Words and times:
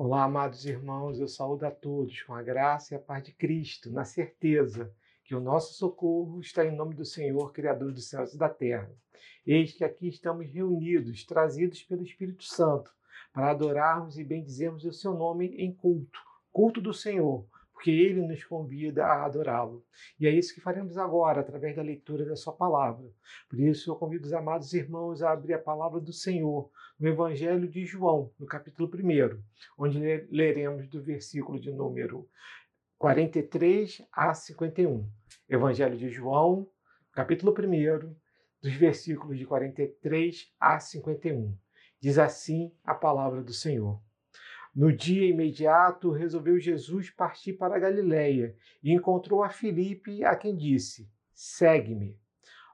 Olá, 0.00 0.22
amados 0.22 0.64
irmãos, 0.64 1.18
eu 1.18 1.26
saúdo 1.26 1.66
a 1.66 1.72
todos 1.72 2.22
com 2.22 2.32
a 2.32 2.40
graça 2.40 2.94
e 2.94 2.96
a 2.96 3.00
paz 3.00 3.24
de 3.24 3.32
Cristo, 3.32 3.90
na 3.90 4.04
certeza 4.04 4.94
que 5.24 5.34
o 5.34 5.40
nosso 5.40 5.74
socorro 5.74 6.38
está 6.38 6.64
em 6.64 6.70
nome 6.70 6.94
do 6.94 7.04
Senhor, 7.04 7.52
Criador 7.52 7.90
dos 7.90 8.08
céus 8.08 8.32
e 8.32 8.38
da 8.38 8.48
terra. 8.48 8.88
Eis 9.44 9.72
que 9.72 9.82
aqui 9.82 10.06
estamos 10.06 10.46
reunidos, 10.48 11.24
trazidos 11.24 11.82
pelo 11.82 12.04
Espírito 12.04 12.44
Santo, 12.44 12.92
para 13.32 13.50
adorarmos 13.50 14.20
e 14.20 14.22
bendizermos 14.22 14.84
o 14.84 14.92
seu 14.92 15.14
nome 15.14 15.48
em 15.56 15.74
culto, 15.74 16.20
culto 16.52 16.80
do 16.80 16.94
Senhor, 16.94 17.44
porque 17.78 17.92
ele 17.92 18.26
nos 18.26 18.42
convida 18.42 19.06
a 19.06 19.24
adorá-lo. 19.24 19.86
E 20.18 20.26
é 20.26 20.30
isso 20.32 20.52
que 20.52 20.60
faremos 20.60 20.98
agora, 20.98 21.42
através 21.42 21.76
da 21.76 21.82
leitura 21.82 22.24
da 22.24 22.34
sua 22.34 22.52
palavra. 22.52 23.08
Por 23.48 23.60
isso, 23.60 23.88
eu 23.88 23.94
convido 23.94 24.26
os 24.26 24.32
amados 24.32 24.74
irmãos 24.74 25.22
a 25.22 25.30
abrir 25.30 25.54
a 25.54 25.60
palavra 25.60 26.00
do 26.00 26.12
Senhor 26.12 26.68
no 26.98 27.08
Evangelho 27.08 27.68
de 27.68 27.86
João, 27.86 28.32
no 28.36 28.46
capítulo 28.46 28.90
1, 28.92 29.40
onde 29.78 30.00
leremos 30.28 30.88
do 30.88 31.00
versículo 31.00 31.60
de 31.60 31.70
número 31.70 32.28
43 32.98 34.02
a 34.10 34.34
51. 34.34 35.08
Evangelho 35.48 35.96
de 35.96 36.08
João, 36.08 36.68
capítulo 37.12 37.52
1, 37.52 38.12
dos 38.60 38.74
versículos 38.74 39.38
de 39.38 39.46
43 39.46 40.52
a 40.58 40.80
51. 40.80 41.56
Diz 42.00 42.18
assim 42.18 42.74
a 42.84 42.92
palavra 42.92 43.40
do 43.40 43.52
Senhor. 43.52 44.02
No 44.78 44.92
dia 44.92 45.26
imediato, 45.26 46.12
resolveu 46.12 46.56
Jesus 46.56 47.10
partir 47.10 47.54
para 47.54 47.80
Galiléia 47.80 48.54
e 48.80 48.92
encontrou 48.92 49.42
a 49.42 49.48
Filipe, 49.48 50.22
a 50.22 50.36
quem 50.36 50.54
disse: 50.54 51.10
Segue-me. 51.34 52.16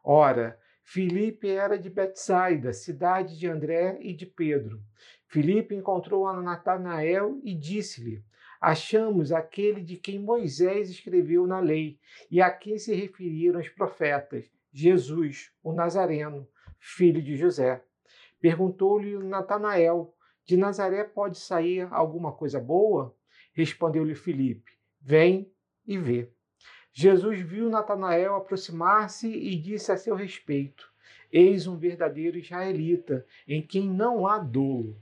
Ora, 0.05 0.61
Filipe 0.83 1.49
era 1.49 1.79
de 1.79 1.89
Betsaida, 1.89 2.75
cidade 2.75 3.39
de 3.39 3.49
André 3.49 3.97
e 4.03 4.13
de 4.13 4.27
Pedro. 4.27 4.83
Filipe 5.27 5.75
encontrou 5.75 6.27
a 6.27 6.43
Natanael 6.43 7.41
e 7.43 7.55
disse-lhe: 7.55 8.23
Achamos 8.61 9.33
aquele 9.33 9.81
de 9.81 9.97
quem 9.97 10.19
Moisés 10.19 10.91
escreveu 10.91 11.47
na 11.47 11.59
lei 11.59 11.99
e 12.31 12.39
a 12.39 12.51
quem 12.51 12.77
se 12.77 12.95
referiram 12.95 13.59
os 13.59 13.71
profetas, 13.71 14.53
Jesus, 14.71 15.51
o 15.63 15.73
Nazareno, 15.73 16.47
filho 16.79 17.23
de 17.23 17.35
José. 17.35 17.83
Perguntou-lhe 18.43 19.17
Natanael: 19.21 20.14
De 20.45 20.57
Nazaré 20.57 21.05
pode 21.05 21.39
sair 21.39 21.89
alguma 21.91 22.33
coisa 22.33 22.61
boa? 22.61 23.17
Respondeu-lhe 23.53 24.15
Filipe: 24.15 24.73
Vem 25.01 25.51
e 25.87 25.97
vê. 25.97 26.31
Jesus 26.93 27.41
viu 27.41 27.69
Natanael 27.69 28.37
aproximar-se 28.37 29.29
e 29.29 29.57
disse 29.57 29.91
a 29.91 29.97
seu 29.97 30.15
respeito: 30.15 30.93
Eis 31.33 31.67
um 31.67 31.77
verdadeiro 31.77 32.39
israelita, 32.39 33.27
em 33.49 33.61
quem 33.61 33.89
não 33.89 34.27
há 34.27 34.39
dolo. 34.39 34.97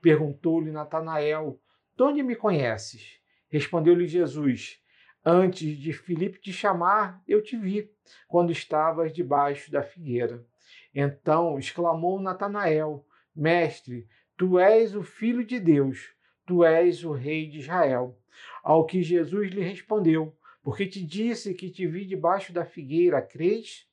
Perguntou-lhe 0.00 0.72
Natanael: 0.72 1.60
De 1.96 2.02
onde 2.02 2.22
me 2.22 2.34
conheces? 2.34 3.20
Respondeu-lhe 3.48 4.06
Jesus: 4.06 4.82
Antes 5.24 5.76
de 5.76 5.92
Filipe 5.92 6.40
te 6.40 6.52
chamar, 6.52 7.22
eu 7.28 7.42
te 7.42 7.56
vi, 7.56 7.90
quando 8.26 8.50
estavas 8.50 9.12
debaixo 9.12 9.70
da 9.70 9.82
figueira. 9.82 10.44
Então 10.94 11.58
exclamou 11.58 12.20
Natanael: 12.20 13.06
Mestre, 13.34 14.08
tu 14.36 14.58
és 14.58 14.94
o 14.94 15.02
filho 15.02 15.44
de 15.44 15.58
Deus, 15.58 16.14
tu 16.46 16.64
és 16.64 17.04
o 17.04 17.12
rei 17.12 17.48
de 17.48 17.58
Israel. 17.58 18.18
Ao 18.62 18.84
que 18.84 19.02
Jesus 19.02 19.50
lhe 19.50 19.62
respondeu: 19.62 20.36
porque 20.66 20.84
te 20.84 21.00
disse 21.00 21.54
que 21.54 21.70
te 21.70 21.86
vi 21.86 22.04
debaixo 22.04 22.52
da 22.52 22.64
figueira, 22.64 23.22
crês? 23.22 23.86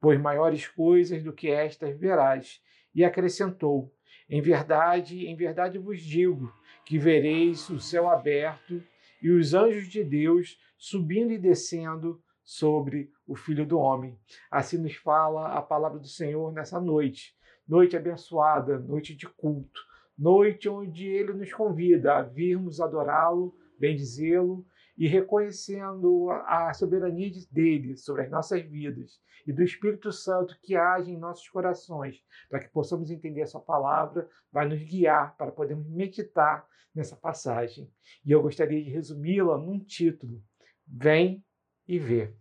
Pois 0.00 0.16
maiores 0.16 0.68
coisas 0.68 1.24
do 1.24 1.32
que 1.32 1.50
estas 1.50 1.98
verás. 1.98 2.62
E 2.94 3.02
acrescentou: 3.02 3.92
Em 4.28 4.40
verdade, 4.40 5.26
em 5.26 5.34
verdade 5.34 5.76
vos 5.76 6.00
digo 6.00 6.54
que 6.86 6.98
vereis 6.98 7.68
o 7.68 7.80
céu 7.80 8.08
aberto 8.08 8.80
e 9.20 9.28
os 9.28 9.54
anjos 9.54 9.88
de 9.88 10.04
Deus 10.04 10.56
subindo 10.78 11.32
e 11.32 11.36
descendo 11.36 12.22
sobre 12.44 13.10
o 13.26 13.34
Filho 13.34 13.66
do 13.66 13.80
Homem. 13.80 14.16
Assim 14.52 14.78
nos 14.78 14.94
fala 14.94 15.48
a 15.48 15.60
palavra 15.60 15.98
do 15.98 16.06
Senhor 16.06 16.52
nessa 16.52 16.80
noite. 16.80 17.34
Noite 17.66 17.96
abençoada, 17.96 18.78
noite 18.78 19.16
de 19.16 19.26
culto, 19.26 19.80
noite 20.20 20.68
onde 20.68 21.06
ele 21.06 21.32
nos 21.32 21.50
convida 21.52 22.18
a 22.18 22.22
virmos 22.22 22.78
adorá-lo, 22.78 23.56
bendizê-lo 23.78 24.66
e 24.96 25.08
reconhecendo 25.08 26.30
a 26.30 26.74
soberania 26.74 27.30
dele 27.50 27.96
sobre 27.96 28.22
as 28.22 28.30
nossas 28.30 28.62
vidas 28.62 29.18
e 29.46 29.52
do 29.52 29.62
Espírito 29.62 30.12
Santo 30.12 30.58
que 30.62 30.76
age 30.76 31.10
em 31.10 31.18
nossos 31.18 31.48
corações, 31.48 32.22
para 32.50 32.60
que 32.60 32.68
possamos 32.68 33.10
entender 33.10 33.40
a 33.40 33.46
sua 33.46 33.62
palavra, 33.62 34.28
vai 34.52 34.68
nos 34.68 34.82
guiar 34.82 35.34
para 35.38 35.50
podermos 35.50 35.88
meditar 35.88 36.68
nessa 36.94 37.16
passagem. 37.16 37.90
E 38.22 38.30
eu 38.30 38.42
gostaria 38.42 38.84
de 38.84 38.90
resumi-la 38.90 39.56
num 39.56 39.78
título: 39.78 40.42
Vem 40.86 41.42
e 41.88 41.98
vê. 41.98 42.34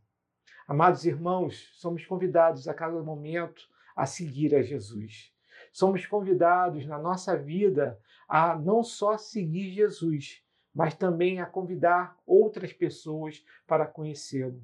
Amados 0.67 1.05
irmãos, 1.05 1.71
somos 1.75 2.05
convidados 2.05 2.67
a 2.67 2.73
cada 2.73 3.01
momento 3.01 3.61
a 3.95 4.05
seguir 4.05 4.53
a 4.53 4.61
Jesus. 4.61 5.33
Somos 5.71 6.05
convidados 6.05 6.85
na 6.85 6.97
nossa 6.97 7.37
vida 7.37 7.99
a 8.27 8.55
não 8.55 8.83
só 8.83 9.17
seguir 9.17 9.71
Jesus, 9.71 10.43
mas 10.73 10.93
também 10.93 11.41
a 11.41 11.45
convidar 11.45 12.17
outras 12.25 12.71
pessoas 12.71 13.43
para 13.67 13.85
conhecê-lo. 13.85 14.61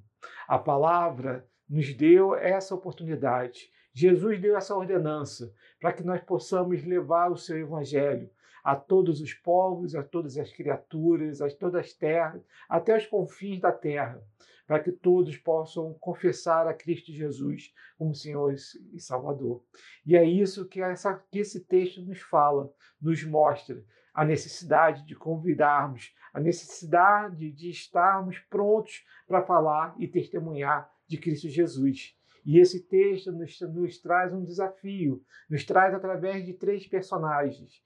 A 0.48 0.58
palavra 0.58 1.48
nos 1.70 1.94
deu 1.94 2.36
essa 2.36 2.76
oportunidade. 2.76 3.72
Jesus 3.94 4.40
deu 4.40 4.56
essa 4.58 4.76
ordenança 4.76 5.54
para 5.80 5.94
que 5.94 6.04
nós 6.04 6.22
possamos 6.22 6.84
levar 6.84 7.32
o 7.32 7.38
seu 7.38 7.58
evangelho 7.58 8.30
a 8.64 8.76
todos 8.76 9.22
os 9.22 9.34
povos, 9.34 9.96
a 9.96 10.04
todas 10.04 10.38
as 10.38 10.52
criaturas, 10.52 11.40
a 11.40 11.50
todas 11.50 11.86
as 11.86 11.94
terras, 11.94 12.42
até 12.68 12.98
os 12.98 13.06
confins 13.06 13.60
da 13.60 13.72
terra, 13.72 14.22
para 14.68 14.80
que 14.80 14.92
todos 14.92 15.38
possam 15.38 15.94
confessar 16.00 16.68
a 16.68 16.74
Cristo 16.74 17.12
Jesus 17.12 17.74
como 17.98 18.16
Senhor 18.16 18.54
e 18.94 19.00
Salvador. 19.00 19.64
E 20.06 20.16
é 20.16 20.24
isso 20.24 20.68
que, 20.68 20.82
essa, 20.82 21.14
que 21.32 21.40
esse 21.40 21.66
texto 21.66 22.02
nos 22.02 22.22
fala, 22.22 22.72
nos 23.02 23.24
mostra, 23.24 23.84
a 24.14 24.24
necessidade 24.24 25.06
de 25.06 25.14
convidarmos, 25.14 26.14
a 26.34 26.40
necessidade 26.40 27.52
de 27.52 27.70
estarmos 27.70 28.40
prontos 28.50 29.04
para 29.28 29.44
falar 29.44 29.94
e 30.00 30.08
testemunhar 30.08 30.90
de 31.08 31.18
Cristo 31.18 31.50
Jesus. 31.50 32.16
E 32.46 32.60
esse 32.60 32.88
texto 32.88 33.32
nos, 33.32 33.60
nos 33.62 34.00
traz 34.00 34.34
um 34.34 34.44
desafio, 34.44 35.22
nos 35.50 35.66
traz 35.66 35.94
através 35.94 36.46
de 36.46 36.54
três 36.54 36.88
personagens: 36.88 37.84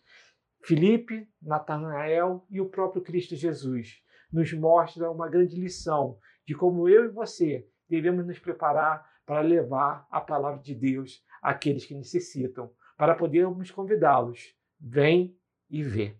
Filipe, 0.63 1.27
Natanael 1.41 2.45
e 2.49 2.61
o 2.61 2.69
próprio 2.69 3.01
Cristo 3.01 3.35
Jesus. 3.35 4.03
Nos 4.31 4.53
mostra 4.53 5.09
uma 5.09 5.27
grande 5.27 5.59
lição 5.59 6.19
de 6.49 6.55
como 6.55 6.89
eu 6.89 7.05
e 7.05 7.09
você 7.09 7.67
devemos 7.87 8.25
nos 8.25 8.39
preparar 8.39 9.07
para 9.23 9.41
levar 9.41 10.07
a 10.09 10.19
palavra 10.19 10.59
de 10.59 10.73
Deus 10.73 11.23
àqueles 11.43 11.85
que 11.85 11.93
necessitam, 11.93 12.71
para 12.97 13.13
podermos 13.13 13.69
convidá-los. 13.69 14.55
Vem 14.79 15.37
e 15.69 15.83
vê. 15.83 16.15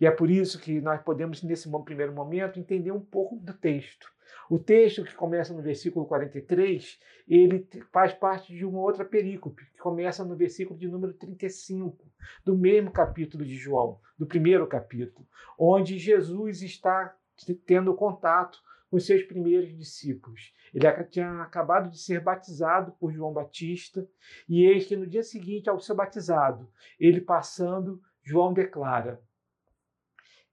E 0.00 0.06
é 0.06 0.10
por 0.10 0.30
isso 0.30 0.58
que 0.58 0.80
nós 0.80 1.02
podemos, 1.02 1.42
nesse 1.42 1.70
primeiro 1.84 2.14
momento, 2.14 2.58
entender 2.58 2.90
um 2.90 3.04
pouco 3.04 3.36
do 3.36 3.52
texto. 3.52 4.10
O 4.48 4.58
texto 4.58 5.04
que 5.04 5.14
começa 5.14 5.52
no 5.52 5.60
versículo 5.60 6.06
43, 6.06 6.98
ele 7.28 7.68
faz 7.92 8.14
parte 8.14 8.54
de 8.54 8.64
uma 8.64 8.80
outra 8.80 9.04
perícope, 9.04 9.62
que 9.72 9.78
começa 9.78 10.24
no 10.24 10.34
versículo 10.34 10.78
de 10.78 10.88
número 10.88 11.12
35, 11.12 12.02
do 12.42 12.56
mesmo 12.56 12.90
capítulo 12.90 13.44
de 13.44 13.56
João, 13.56 14.00
do 14.18 14.24
primeiro 14.24 14.66
capítulo, 14.66 15.28
onde 15.58 15.98
Jesus 15.98 16.62
está 16.62 17.14
tendo 17.66 17.94
contato 17.94 18.64
com 18.96 19.00
seus 19.00 19.22
primeiros 19.22 19.76
discípulos. 19.76 20.54
Ele 20.72 20.90
tinha 21.04 21.42
acabado 21.42 21.90
de 21.90 21.98
ser 21.98 22.18
batizado 22.18 22.92
por 22.92 23.12
João 23.12 23.30
Batista, 23.30 24.08
e 24.48 24.64
eis 24.64 24.86
que 24.86 24.96
no 24.96 25.06
dia 25.06 25.22
seguinte 25.22 25.68
ao 25.68 25.78
ser 25.78 25.92
batizado, 25.92 26.66
ele 26.98 27.20
passando 27.20 28.00
João 28.22 28.54
declara: 28.54 29.20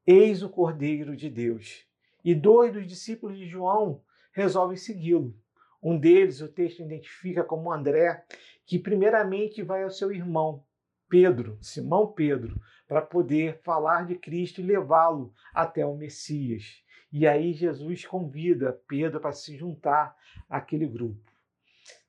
Eis 0.06 0.44
o 0.44 0.50
Cordeiro 0.50 1.16
de 1.16 1.30
Deus. 1.30 1.88
E 2.22 2.36
dois 2.36 2.74
dos 2.74 2.86
discípulos 2.86 3.38
de 3.38 3.48
João 3.48 4.04
resolvem 4.34 4.75
segui-lo. 4.75 5.34
Um 5.81 5.98
deles, 5.98 6.42
o 6.42 6.50
texto 6.50 6.81
identifica 6.81 7.46
como 7.46 7.72
André, 7.72 8.25
que 8.66 8.78
primeiramente 8.78 9.63
vai 9.63 9.84
ao 9.84 9.89
seu 9.89 10.12
irmão, 10.12 10.66
Pedro, 11.07 11.57
Simão 11.62 12.12
Pedro, 12.12 12.60
para 12.89 13.01
poder 13.01 13.62
falar 13.63 14.06
de 14.06 14.16
Cristo 14.16 14.60
e 14.60 14.66
levá-lo 14.66 15.34
até 15.54 15.86
o 15.86 15.96
Messias. 15.96 16.82
E 17.13 17.27
aí 17.27 17.54
Jesus 17.54 18.07
convida 18.07 18.81
Pedro 18.88 19.19
para 19.19 19.31
se 19.31 19.56
juntar 19.56 20.18
àquele 20.50 20.88
grupo. 20.88 21.31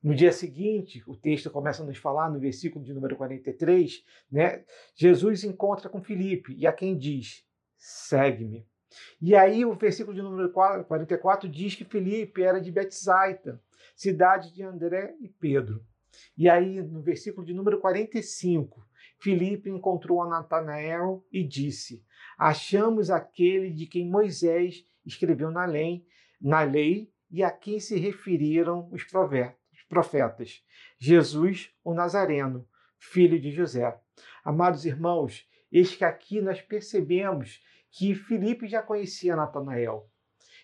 No 0.02 0.14
dia 0.14 0.32
seguinte, 0.32 1.02
o 1.06 1.14
texto 1.14 1.50
começa 1.50 1.82
a 1.82 1.86
nos 1.86 1.98
falar, 1.98 2.30
no 2.30 2.40
versículo 2.40 2.82
de 2.82 2.94
número 2.94 3.14
43, 3.14 4.02
né? 4.32 4.64
Jesus 4.96 5.44
encontra 5.44 5.90
com 5.90 6.02
Filipe 6.02 6.54
e 6.54 6.66
a 6.66 6.72
quem 6.72 6.96
diz: 6.96 7.46
segue-me. 7.76 8.66
E 9.20 9.36
aí 9.36 9.66
o 9.66 9.74
versículo 9.74 10.16
de 10.16 10.22
número 10.22 10.50
44 10.50 11.50
diz 11.50 11.74
que 11.74 11.84
Filipe 11.84 12.42
era 12.42 12.58
de 12.58 12.72
Betsaida, 12.72 13.60
cidade 13.94 14.54
de 14.54 14.62
André 14.62 15.14
e 15.20 15.28
Pedro. 15.28 15.84
E 16.34 16.48
aí 16.48 16.80
no 16.80 17.02
versículo 17.02 17.46
de 17.46 17.52
número 17.52 17.78
45, 17.78 18.82
Filipe 19.18 19.68
encontrou 19.68 20.22
a 20.22 20.28
Natanael 20.28 21.26
e 21.30 21.44
disse: 21.44 22.02
Achamos 22.38 23.10
aquele 23.10 23.70
de 23.70 23.86
quem 23.86 24.08
Moisés 24.08 24.86
escreveu 25.04 25.50
na 25.50 25.64
lei, 25.64 26.06
na 26.40 26.62
lei 26.62 27.12
e 27.30 27.42
a 27.42 27.50
quem 27.50 27.80
se 27.80 27.98
referiram 27.98 28.88
os 28.92 29.04
profetas, 29.84 30.62
Jesus, 30.98 31.72
o 31.82 31.92
Nazareno, 31.94 32.66
filho 32.98 33.40
de 33.40 33.50
José. 33.50 33.98
Amados 34.44 34.84
irmãos, 34.84 35.48
eis 35.70 35.94
que 35.94 36.04
aqui 36.04 36.40
nós 36.40 36.60
percebemos 36.60 37.62
que 37.90 38.14
Filipe 38.14 38.66
já 38.66 38.82
conhecia 38.82 39.36
Natanael. 39.36 40.10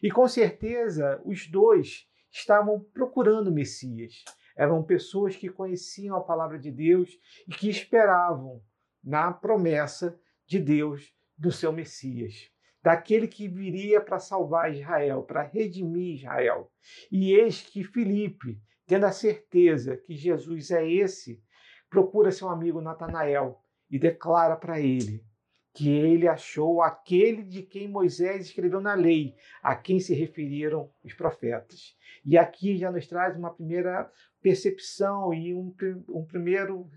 E 0.02 0.10
com 0.10 0.26
certeza 0.26 1.20
os 1.25 1.46
dois 1.46 2.08
estavam 2.31 2.81
procurando 2.92 3.48
o 3.48 3.52
Messias. 3.52 4.25
Eram 4.56 4.82
pessoas 4.82 5.37
que 5.37 5.48
conheciam 5.48 6.16
a 6.16 6.22
palavra 6.22 6.58
de 6.58 6.70
Deus 6.70 7.10
e 7.46 7.52
que 7.52 7.69
esperavam 7.69 8.62
na 9.02 9.32
promessa 9.32 10.19
de 10.46 10.58
Deus 10.58 11.14
do 11.37 11.50
seu 11.50 11.72
Messias, 11.72 12.50
daquele 12.82 13.28
que 13.28 13.48
viria 13.48 14.00
para 14.00 14.18
salvar 14.18 14.72
Israel, 14.72 15.22
para 15.22 15.42
redimir 15.42 16.16
Israel. 16.16 16.70
E 17.10 17.32
eis 17.34 17.62
que 17.62 17.84
Filipe, 17.84 18.60
tendo 18.86 19.06
a 19.06 19.12
certeza 19.12 19.96
que 19.96 20.16
Jesus 20.16 20.70
é 20.70 20.88
esse, 20.88 21.42
procura 21.88 22.30
seu 22.30 22.48
amigo 22.48 22.80
Natanael 22.80 23.60
e 23.90 23.98
declara 23.98 24.56
para 24.56 24.80
ele 24.80 25.24
que 25.72 25.88
ele 25.88 26.26
achou 26.26 26.82
aquele 26.82 27.42
de 27.42 27.62
quem 27.62 27.88
Moisés 27.88 28.46
escreveu 28.46 28.80
na 28.80 28.94
lei, 28.94 29.34
a 29.62 29.76
quem 29.76 30.00
se 30.00 30.14
referiram 30.14 30.90
os 31.04 31.14
profetas. 31.14 31.96
E 32.24 32.36
aqui 32.36 32.76
já 32.76 32.90
nos 32.90 33.06
traz 33.06 33.36
uma 33.36 33.54
primeira 33.54 34.10
percepção 34.42 35.32
e 35.32 35.54
um, 35.54 35.74
um 36.08 36.24
primeiro, 36.24 36.90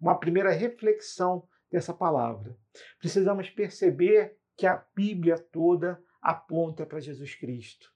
uma 0.00 0.18
primeira 0.18 0.50
reflexão 0.50 1.46
dessa 1.70 1.92
palavra. 1.92 2.56
Precisamos 2.98 3.50
perceber 3.50 4.36
que 4.56 4.66
a 4.66 4.84
Bíblia 4.94 5.38
toda 5.38 6.02
aponta 6.20 6.86
para 6.86 7.00
Jesus 7.00 7.34
Cristo. 7.34 7.92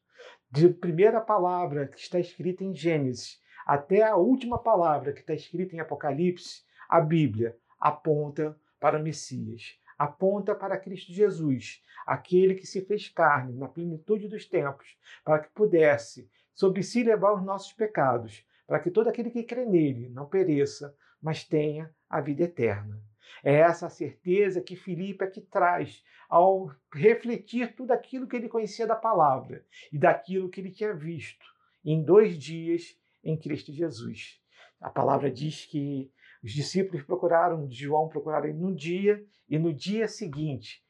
De 0.51 0.69
primeira 0.69 1.21
palavra 1.21 1.89
que 1.89 1.99
está 1.99 2.19
escrita 2.19 2.65
em 2.65 2.75
Gênesis 2.75 3.41
até 3.67 4.03
a 4.03 4.17
última 4.17 4.59
palavra 4.59 5.13
que 5.13 5.21
está 5.21 5.35
escrita 5.35 5.77
em 5.77 5.81
Apocalipse, 5.81 6.63
a 6.89 7.01
Bíblia 7.01 7.55
aponta 7.79 8.59
para 8.81 8.99
o 8.99 9.03
Messias, 9.03 9.79
aponta 9.99 10.55
para 10.55 10.79
Cristo 10.79 11.13
Jesus, 11.13 11.83
aquele 12.07 12.55
que 12.55 12.67
se 12.67 12.81
fez 12.81 13.11
carne 13.11 13.55
na 13.55 13.69
plenitude 13.69 14.27
dos 14.27 14.47
tempos, 14.47 14.97
para 15.23 15.41
que 15.41 15.51
pudesse 15.51 16.31
sobre 16.55 16.83
si 16.83 17.05
levar 17.05 17.35
os 17.35 17.45
nossos 17.45 17.73
pecados, 17.75 18.43
para 18.67 18.81
que 18.81 18.91
todo 18.91 19.09
aquele 19.09 19.31
que 19.31 19.45
crê 19.45 19.67
nele 19.67 20.09
não 20.09 20.27
pereça, 20.27 20.97
mas 21.21 21.45
tenha 21.45 21.95
a 22.09 22.21
vida 22.23 22.45
eterna. 22.45 22.99
É 23.43 23.55
essa 23.55 23.89
certeza 23.89 24.61
que 24.61 24.77
Filipe 24.77 25.25
aqui 25.25 25.41
traz 25.41 26.05
ao 26.29 26.71
refletir 26.93 27.75
tudo 27.75 27.93
aquilo 27.93 28.27
que 28.27 28.37
ele 28.37 28.49
conhecia 28.49 28.87
da 28.87 28.97
palavra 28.97 29.65
e 29.93 29.99
daquilo 29.99 30.49
que 30.49 30.61
ele 30.61 30.71
tinha 30.71 30.95
visto 30.95 31.47
em 31.85 32.03
dois 32.03 32.39
dias 32.39 32.99
em 33.23 33.37
Cristo 33.37 33.73
Jesus. 33.73 34.41
A 34.81 34.91
palavra 34.91 35.31
diz 35.31 35.65
que 35.67 36.11
os 36.43 36.53
discípulos 36.53 37.03
procuraram, 37.05 37.69
João 37.71 38.09
procuraram 38.09 38.53
no 38.53 38.75
dia 38.75 39.25
e 39.49 39.59
no 39.59 39.73
dia 39.73 40.07
seguinte 40.07 40.85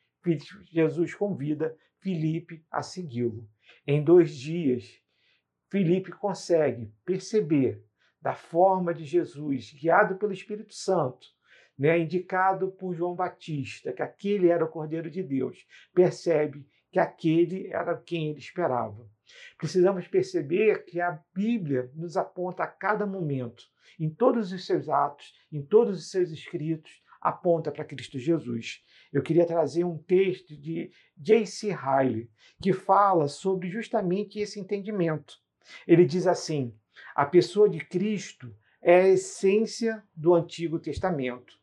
Jesus 0.70 1.14
convida 1.14 1.76
Filipe 2.00 2.64
a 2.70 2.82
segui-lo. 2.82 3.48
Em 3.86 4.02
dois 4.02 4.34
dias, 4.36 5.00
Filipe 5.70 6.12
consegue 6.12 6.92
perceber 7.04 7.82
da 8.20 8.34
forma 8.34 8.92
de 8.92 9.04
Jesus, 9.04 9.72
guiado 9.72 10.16
pelo 10.16 10.32
Espírito 10.32 10.74
Santo, 10.74 11.28
né, 11.78 11.98
indicado 11.98 12.72
por 12.72 12.94
João 12.94 13.14
Batista, 13.14 13.92
que 13.92 14.02
aquele 14.02 14.48
era 14.48 14.64
o 14.64 14.68
Cordeiro 14.68 15.10
de 15.10 15.22
Deus, 15.22 15.66
percebe 15.94 16.66
que 16.90 16.98
aquele 16.98 17.68
era 17.68 17.96
quem 17.96 18.30
ele 18.30 18.38
esperava. 18.38 19.08
Precisamos 19.56 20.08
perceber 20.08 20.84
que 20.84 21.00
a 21.00 21.22
Bíblia 21.34 21.90
nos 21.94 22.16
aponta 22.16 22.64
a 22.64 22.66
cada 22.66 23.06
momento, 23.06 23.62
em 24.00 24.08
todos 24.08 24.52
os 24.52 24.66
seus 24.66 24.88
atos, 24.88 25.34
em 25.52 25.62
todos 25.62 25.98
os 25.98 26.10
seus 26.10 26.30
escritos, 26.30 27.02
aponta 27.20 27.70
para 27.70 27.84
Cristo 27.84 28.18
Jesus. 28.18 28.82
Eu 29.12 29.22
queria 29.22 29.46
trazer 29.46 29.84
um 29.84 29.98
texto 29.98 30.56
de 30.56 30.90
J.C. 31.16 31.74
Riley, 31.74 32.30
que 32.60 32.72
fala 32.72 33.28
sobre 33.28 33.68
justamente 33.68 34.38
esse 34.38 34.58
entendimento. 34.58 35.36
Ele 35.86 36.04
diz 36.04 36.26
assim: 36.26 36.74
a 37.14 37.26
pessoa 37.26 37.68
de 37.68 37.80
Cristo 37.80 38.54
é 38.80 39.02
a 39.02 39.08
essência 39.08 40.02
do 40.14 40.34
Antigo 40.34 40.78
Testamento. 40.78 41.57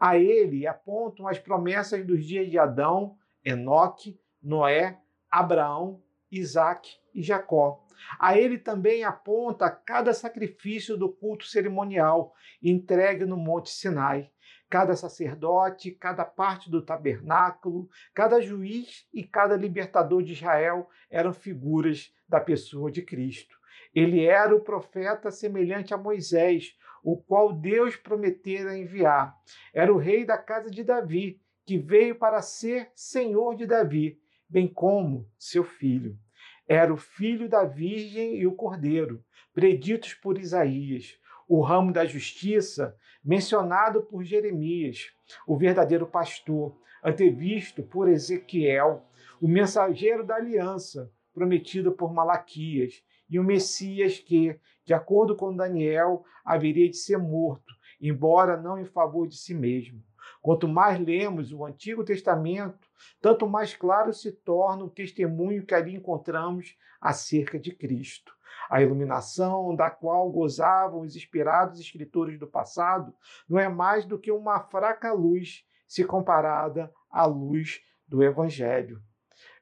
A 0.00 0.16
ele 0.16 0.66
apontam 0.66 1.28
as 1.28 1.38
promessas 1.38 2.06
dos 2.06 2.24
dias 2.24 2.50
de 2.50 2.58
Adão, 2.58 3.18
Enoque, 3.44 4.18
Noé, 4.42 4.98
Abraão, 5.30 6.02
Isaac 6.32 6.90
e 7.14 7.22
Jacó. 7.22 7.86
A 8.18 8.38
ele 8.38 8.56
também 8.56 9.04
aponta 9.04 9.70
cada 9.70 10.14
sacrifício 10.14 10.96
do 10.96 11.12
culto 11.12 11.44
cerimonial 11.44 12.32
entregue 12.62 13.26
no 13.26 13.36
Monte 13.36 13.68
Sinai. 13.68 14.30
Cada 14.70 14.96
sacerdote, 14.96 15.90
cada 15.90 16.24
parte 16.24 16.70
do 16.70 16.80
tabernáculo, 16.80 17.86
cada 18.14 18.40
juiz 18.40 19.06
e 19.12 19.22
cada 19.22 19.54
libertador 19.54 20.22
de 20.22 20.32
Israel 20.32 20.88
eram 21.10 21.34
figuras 21.34 22.10
da 22.26 22.40
pessoa 22.40 22.90
de 22.90 23.02
Cristo. 23.02 23.60
Ele 23.94 24.24
era 24.24 24.54
o 24.54 24.60
profeta 24.60 25.30
semelhante 25.30 25.92
a 25.92 25.98
Moisés, 25.98 26.76
o 27.02 27.16
qual 27.16 27.52
Deus 27.52 27.96
prometera 27.96 28.76
enviar. 28.76 29.34
Era 29.72 29.92
o 29.92 29.98
rei 29.98 30.24
da 30.24 30.38
casa 30.38 30.70
de 30.70 30.82
Davi, 30.82 31.40
que 31.66 31.78
veio 31.78 32.14
para 32.14 32.42
ser 32.42 32.90
senhor 32.94 33.54
de 33.54 33.66
Davi, 33.66 34.18
bem 34.48 34.66
como 34.66 35.28
seu 35.38 35.62
filho. 35.62 36.18
Era 36.66 36.92
o 36.92 36.96
filho 36.96 37.48
da 37.48 37.64
Virgem 37.64 38.36
e 38.36 38.46
o 38.46 38.54
Cordeiro, 38.54 39.24
preditos 39.52 40.14
por 40.14 40.38
Isaías, 40.38 41.18
o 41.48 41.60
ramo 41.60 41.92
da 41.92 42.04
justiça, 42.04 42.96
mencionado 43.24 44.02
por 44.02 44.22
Jeremias, 44.24 45.10
o 45.46 45.56
verdadeiro 45.56 46.06
pastor, 46.06 46.76
antevisto 47.04 47.82
por 47.82 48.08
Ezequiel, 48.08 49.04
o 49.40 49.48
mensageiro 49.48 50.24
da 50.24 50.36
aliança, 50.36 51.12
prometido 51.32 51.92
por 51.92 52.12
Malaquias, 52.12 53.02
e 53.28 53.38
o 53.38 53.44
Messias 53.44 54.18
que, 54.18 54.58
de 54.90 54.94
acordo 54.94 55.36
com 55.36 55.54
Daniel, 55.54 56.24
haveria 56.44 56.90
de 56.90 56.96
ser 56.96 57.16
morto, 57.16 57.72
embora 58.00 58.56
não 58.56 58.76
em 58.76 58.84
favor 58.84 59.28
de 59.28 59.36
si 59.36 59.54
mesmo. 59.54 60.02
Quanto 60.42 60.66
mais 60.66 60.98
lemos 60.98 61.52
o 61.52 61.64
Antigo 61.64 62.02
Testamento, 62.02 62.88
tanto 63.20 63.48
mais 63.48 63.72
claro 63.72 64.12
se 64.12 64.32
torna 64.32 64.82
o 64.82 64.90
testemunho 64.90 65.64
que 65.64 65.76
ali 65.76 65.94
encontramos 65.94 66.76
acerca 67.00 67.56
de 67.56 67.72
Cristo. 67.72 68.34
A 68.68 68.82
iluminação 68.82 69.76
da 69.76 69.90
qual 69.90 70.28
gozavam 70.28 71.02
os 71.02 71.14
inspirados 71.14 71.78
escritores 71.78 72.36
do 72.36 72.48
passado 72.48 73.14
não 73.48 73.60
é 73.60 73.68
mais 73.68 74.04
do 74.04 74.18
que 74.18 74.32
uma 74.32 74.58
fraca 74.58 75.12
luz 75.12 75.64
se 75.86 76.02
comparada 76.02 76.92
à 77.08 77.24
luz 77.26 77.80
do 78.08 78.24
Evangelho. 78.24 79.00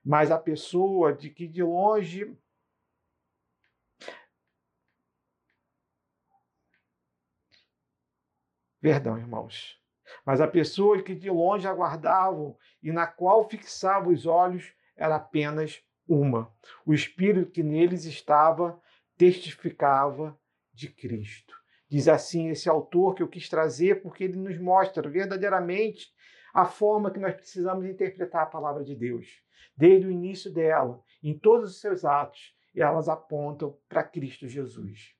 Mas 0.02 0.30
a 0.30 0.38
pessoa 0.38 1.12
de 1.12 1.28
que 1.28 1.46
de 1.46 1.62
longe 1.62 2.34
Perdão, 8.80 9.18
irmãos. 9.18 9.78
Mas 10.24 10.40
a 10.40 10.48
pessoa 10.48 11.02
que 11.02 11.14
de 11.14 11.30
longe 11.30 11.66
aguardavam 11.66 12.56
e 12.82 12.92
na 12.92 13.06
qual 13.06 13.48
fixavam 13.48 14.12
os 14.12 14.26
olhos 14.26 14.72
era 14.96 15.16
apenas 15.16 15.82
uma. 16.06 16.52
O 16.86 16.94
Espírito 16.94 17.50
que 17.50 17.62
neles 17.62 18.04
estava 18.04 18.80
testificava 19.16 20.38
de 20.72 20.88
Cristo. 20.88 21.54
Diz 21.88 22.06
assim 22.08 22.50
esse 22.50 22.68
autor 22.68 23.14
que 23.14 23.22
eu 23.22 23.28
quis 23.28 23.48
trazer 23.48 24.02
porque 24.02 24.24
ele 24.24 24.36
nos 24.36 24.58
mostra 24.58 25.08
verdadeiramente 25.08 26.12
a 26.54 26.64
forma 26.64 27.10
que 27.10 27.18
nós 27.18 27.34
precisamos 27.34 27.84
interpretar 27.84 28.42
a 28.42 28.46
palavra 28.46 28.84
de 28.84 28.94
Deus. 28.94 29.42
Desde 29.76 30.06
o 30.06 30.10
início 30.10 30.52
dela, 30.52 31.02
em 31.22 31.38
todos 31.38 31.70
os 31.70 31.80
seus 31.80 32.04
atos, 32.04 32.54
elas 32.74 33.08
apontam 33.08 33.76
para 33.88 34.04
Cristo 34.04 34.46
Jesus. 34.46 35.17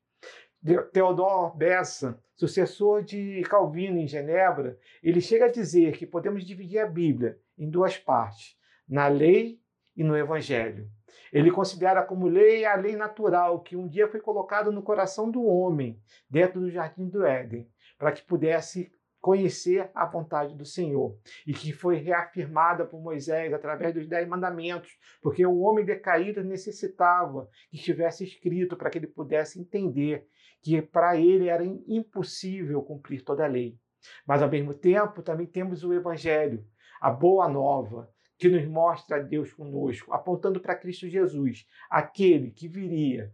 Theodor 0.92 1.56
Bessa, 1.56 2.20
sucessor 2.34 3.02
de 3.02 3.42
Calvino 3.42 3.98
em 3.98 4.08
Genebra, 4.08 4.78
ele 5.02 5.20
chega 5.20 5.46
a 5.46 5.50
dizer 5.50 5.96
que 5.96 6.06
podemos 6.06 6.44
dividir 6.44 6.80
a 6.80 6.86
Bíblia 6.86 7.38
em 7.56 7.70
duas 7.70 7.96
partes, 7.96 8.56
na 8.88 9.06
lei 9.08 9.60
e 9.96 10.02
no 10.02 10.16
evangelho. 10.16 10.88
Ele 11.32 11.50
considera 11.50 12.02
como 12.02 12.26
lei 12.26 12.64
a 12.64 12.74
lei 12.74 12.96
natural 12.96 13.60
que 13.60 13.76
um 13.76 13.86
dia 13.86 14.08
foi 14.08 14.20
colocada 14.20 14.70
no 14.70 14.82
coração 14.82 15.30
do 15.30 15.44
homem, 15.44 16.00
dentro 16.28 16.60
do 16.60 16.70
jardim 16.70 17.08
do 17.08 17.24
Éden, 17.24 17.68
para 17.98 18.12
que 18.12 18.22
pudesse 18.22 18.90
conhecer 19.20 19.90
a 19.94 20.06
vontade 20.06 20.54
do 20.54 20.64
Senhor 20.64 21.18
e 21.46 21.52
que 21.52 21.72
foi 21.72 21.96
reafirmada 21.96 22.86
por 22.86 23.00
Moisés 23.00 23.52
através 23.52 23.92
dos 23.92 24.06
dez 24.06 24.26
mandamentos, 24.28 24.96
porque 25.20 25.44
o 25.44 25.58
homem 25.58 25.84
decaído 25.84 26.42
necessitava 26.44 27.48
que 27.68 27.76
estivesse 27.76 28.24
escrito 28.24 28.76
para 28.76 28.90
que 28.90 28.98
ele 28.98 29.08
pudesse 29.08 29.60
entender 29.60 30.26
que 30.68 30.82
para 30.82 31.16
ele 31.16 31.48
era 31.48 31.64
impossível 31.64 32.82
cumprir 32.82 33.24
toda 33.24 33.42
a 33.42 33.48
lei. 33.48 33.78
Mas, 34.26 34.42
ao 34.42 34.50
mesmo 34.50 34.74
tempo, 34.74 35.22
também 35.22 35.46
temos 35.46 35.82
o 35.82 35.94
Evangelho, 35.94 36.62
a 37.00 37.10
boa 37.10 37.48
nova, 37.48 38.12
que 38.36 38.50
nos 38.50 38.66
mostra 38.66 39.22
Deus 39.22 39.50
conosco, 39.54 40.12
apontando 40.12 40.60
para 40.60 40.76
Cristo 40.76 41.08
Jesus, 41.08 41.66
aquele 41.90 42.50
que 42.50 42.68
viria 42.68 43.32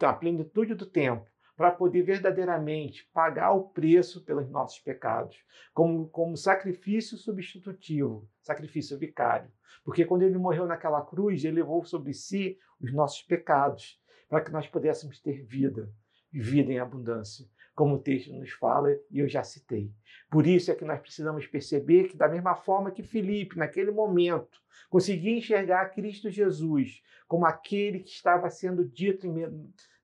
na 0.00 0.12
plenitude 0.12 0.74
do 0.74 0.86
tempo 0.86 1.28
para 1.56 1.72
poder 1.72 2.02
verdadeiramente 2.02 3.10
pagar 3.12 3.50
o 3.50 3.68
preço 3.70 4.24
pelos 4.24 4.48
nossos 4.48 4.78
pecados, 4.78 5.36
como, 5.74 6.08
como 6.08 6.36
sacrifício 6.36 7.16
substitutivo, 7.16 8.28
sacrifício 8.42 8.96
vicário. 8.96 9.50
Porque 9.84 10.04
quando 10.04 10.22
ele 10.22 10.38
morreu 10.38 10.66
naquela 10.66 11.04
cruz, 11.04 11.44
ele 11.44 11.56
levou 11.56 11.84
sobre 11.84 12.12
si 12.14 12.56
os 12.80 12.92
nossos 12.92 13.22
pecados, 13.22 14.00
para 14.28 14.40
que 14.40 14.52
nós 14.52 14.68
pudéssemos 14.68 15.20
ter 15.20 15.44
vida, 15.44 15.92
vida 16.40 16.72
em 16.72 16.78
abundância 16.78 17.46
como 17.76 17.96
o 17.96 17.98
texto 17.98 18.32
nos 18.32 18.50
fala 18.52 18.90
e 19.10 19.18
eu 19.18 19.28
já 19.28 19.44
citei. 19.44 19.92
Por 20.30 20.46
isso 20.46 20.72
é 20.72 20.74
que 20.74 20.84
nós 20.84 20.98
precisamos 20.98 21.46
perceber 21.46 22.08
que, 22.08 22.16
da 22.16 22.26
mesma 22.26 22.56
forma 22.56 22.90
que 22.90 23.02
Filipe, 23.02 23.58
naquele 23.58 23.90
momento, 23.90 24.58
conseguia 24.88 25.36
enxergar 25.36 25.90
Cristo 25.90 26.30
Jesus 26.30 27.02
como 27.28 27.44
aquele 27.44 28.00
que 28.00 28.08
estava 28.08 28.48
sendo 28.48 28.82
dito 28.82 29.26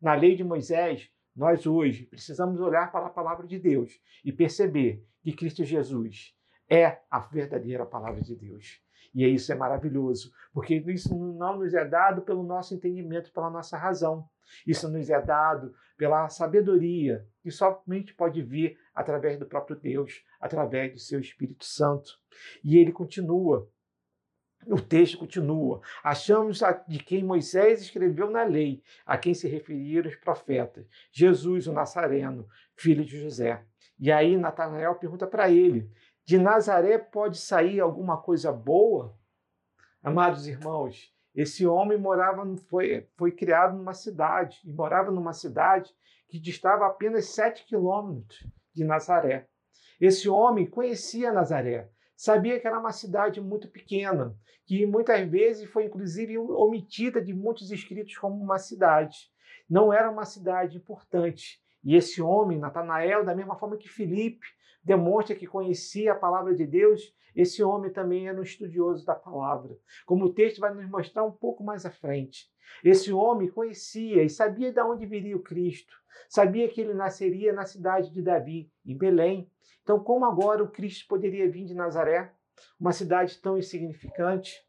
na 0.01 0.15
lei 0.15 0.37
de 0.37 0.45
Moisés, 0.45 1.11
nós 1.35 1.67
hoje 1.67 2.05
precisamos 2.05 2.61
olhar 2.61 2.93
para 2.93 3.07
a 3.07 3.11
palavra 3.11 3.47
de 3.47 3.59
Deus 3.59 3.99
e 4.23 4.31
perceber 4.31 5.03
que 5.23 5.33
Cristo 5.33 5.65
Jesus 5.65 6.37
é 6.69 6.99
a 7.11 7.21
verdadeira 7.21 7.87
palavra 7.87 8.21
de 8.21 8.37
Deus. 8.37 8.82
E 9.15 9.27
isso 9.27 9.53
é 9.53 9.55
maravilhoso, 9.55 10.33
porque 10.53 10.77
isso 10.87 11.15
não 11.15 11.59
nos 11.59 11.75
é 11.75 11.85
dado 11.85 12.23
pelo 12.23 12.43
nosso 12.43 12.75
entendimento, 12.75 13.33
pela 13.33 13.51
nossa 13.51 13.77
razão. 13.77 14.27
Isso 14.67 14.89
nos 14.89 15.11
é 15.11 15.21
dado 15.21 15.75
pela 15.97 16.29
sabedoria 16.29 17.27
que 17.43 17.51
somente 17.51 18.15
pode 18.15 18.43
vir 18.43 18.79
através 18.95 19.39
do 19.39 19.47
próprio 19.47 19.77
Deus, 19.77 20.25
através 20.41 20.93
do 20.93 20.99
seu 20.99 21.21
Espírito 21.21 21.65
Santo. 21.65 22.19
E 22.65 22.79
ele 22.79 22.93
continua. 22.93 23.69
O 24.67 24.81
texto 24.81 25.19
continua. 25.19 25.81
Achamos 26.05 26.61
de 26.87 26.99
quem 26.99 27.25
Moisés 27.25 27.83
escreveu 27.83 28.31
na 28.31 28.45
lei, 28.45 28.83
a 29.05 29.19
quem 29.19 29.35
se 29.35 29.49
referiram 29.49 30.09
os 30.09 30.15
profetas, 30.17 30.87
Jesus, 31.11 31.67
o 31.67 31.73
Nazareno, 31.73 32.47
filho 32.77 33.05
de 33.05 33.21
José. 33.21 33.65
E 33.99 34.11
aí 34.11 34.37
Natanael 34.37 34.95
pergunta 34.97 35.27
para 35.27 35.51
ele: 35.51 35.91
de 36.25 36.39
Nazaré 36.39 36.99
pode 36.99 37.39
sair 37.39 37.81
alguma 37.81 38.17
coisa 38.17 38.53
boa? 38.53 39.17
Amados 40.03 40.47
irmãos, 40.47 41.13
esse 41.35 41.67
homem 41.67 41.99
morava, 41.99 42.45
foi, 42.69 43.09
foi 43.17 43.33
criado 43.33 43.77
numa 43.77 43.95
cidade, 43.95 44.61
e 44.65 44.73
morava 44.73 45.11
numa 45.11 45.33
cidade 45.33 45.93
que 46.29 46.39
distava 46.39 46.87
apenas 46.87 47.31
sete 47.31 47.65
quilômetros 47.65 48.47
de 48.75 48.85
Nazaré. 48.85 49.49
Esse 50.01 50.29
homem 50.29 50.69
conhecia 50.69 51.33
Nazaré, 51.33 51.91
sabia 52.17 52.59
que 52.59 52.67
era 52.67 52.79
uma 52.79 52.93
cidade 52.93 53.41
muito 53.41 53.69
pequena, 53.69 54.37
que 54.67 54.87
muitas 54.87 55.29
vezes 55.29 55.71
foi 55.71 55.85
inclusive 55.87 56.39
omitida 56.39 57.23
de 57.23 57.33
muitos 57.33 57.71
escritos 57.71 58.17
como 58.17 58.43
uma 58.43 58.59
cidade. 58.59 59.31
Não 59.69 59.93
era 59.93 60.11
uma 60.11 60.25
cidade 60.25 60.77
importante. 60.77 61.62
E 61.85 61.97
esse 61.97 62.23
homem, 62.23 62.59
Natanael, 62.59 63.25
da 63.25 63.35
mesma 63.35 63.57
forma 63.57 63.77
que 63.77 63.89
Filipe, 63.89 64.47
demonstra 64.85 65.35
que 65.35 65.47
conhecia 65.47 66.13
a 66.13 66.17
palavra 66.17 66.55
de 66.55 66.67
Deus, 66.67 67.15
esse 67.35 67.63
homem 67.63 67.91
também 67.91 68.29
era 68.29 68.39
um 68.39 68.43
estudioso 68.43 69.07
da 69.07 69.15
palavra, 69.15 69.77
como 70.05 70.27
o 70.27 70.33
texto 70.33 70.61
vai 70.61 70.73
nos 70.75 70.89
mostrar 70.89 71.25
um 71.25 71.33
pouco 71.33 71.65
mais 71.65 71.87
à 71.87 71.91
frente. 71.91 72.51
Esse 72.85 73.13
homem 73.13 73.49
conhecia 73.49 74.23
e 74.23 74.29
sabia 74.29 74.73
de 74.73 74.81
onde 74.83 75.07
viria 75.07 75.37
o 75.37 75.43
Cristo, 75.43 75.95
sabia 76.29 76.69
que 76.69 76.81
ele 76.81 76.95
nasceria 76.95 77.53
na 77.53 77.65
cidade 77.65 78.11
de 78.11 78.23
Davi, 78.23 78.71
em 78.85 78.97
Belém. 78.97 79.51
Então, 79.83 79.99
como 79.99 80.25
agora 80.25 80.63
o 80.63 80.71
Cristo 80.71 81.07
poderia 81.09 81.51
vir 81.51 81.65
de 81.65 81.75
Nazaré, 81.75 82.33
uma 82.79 82.93
cidade 82.93 83.41
tão 83.41 83.57
insignificante? 83.57 84.65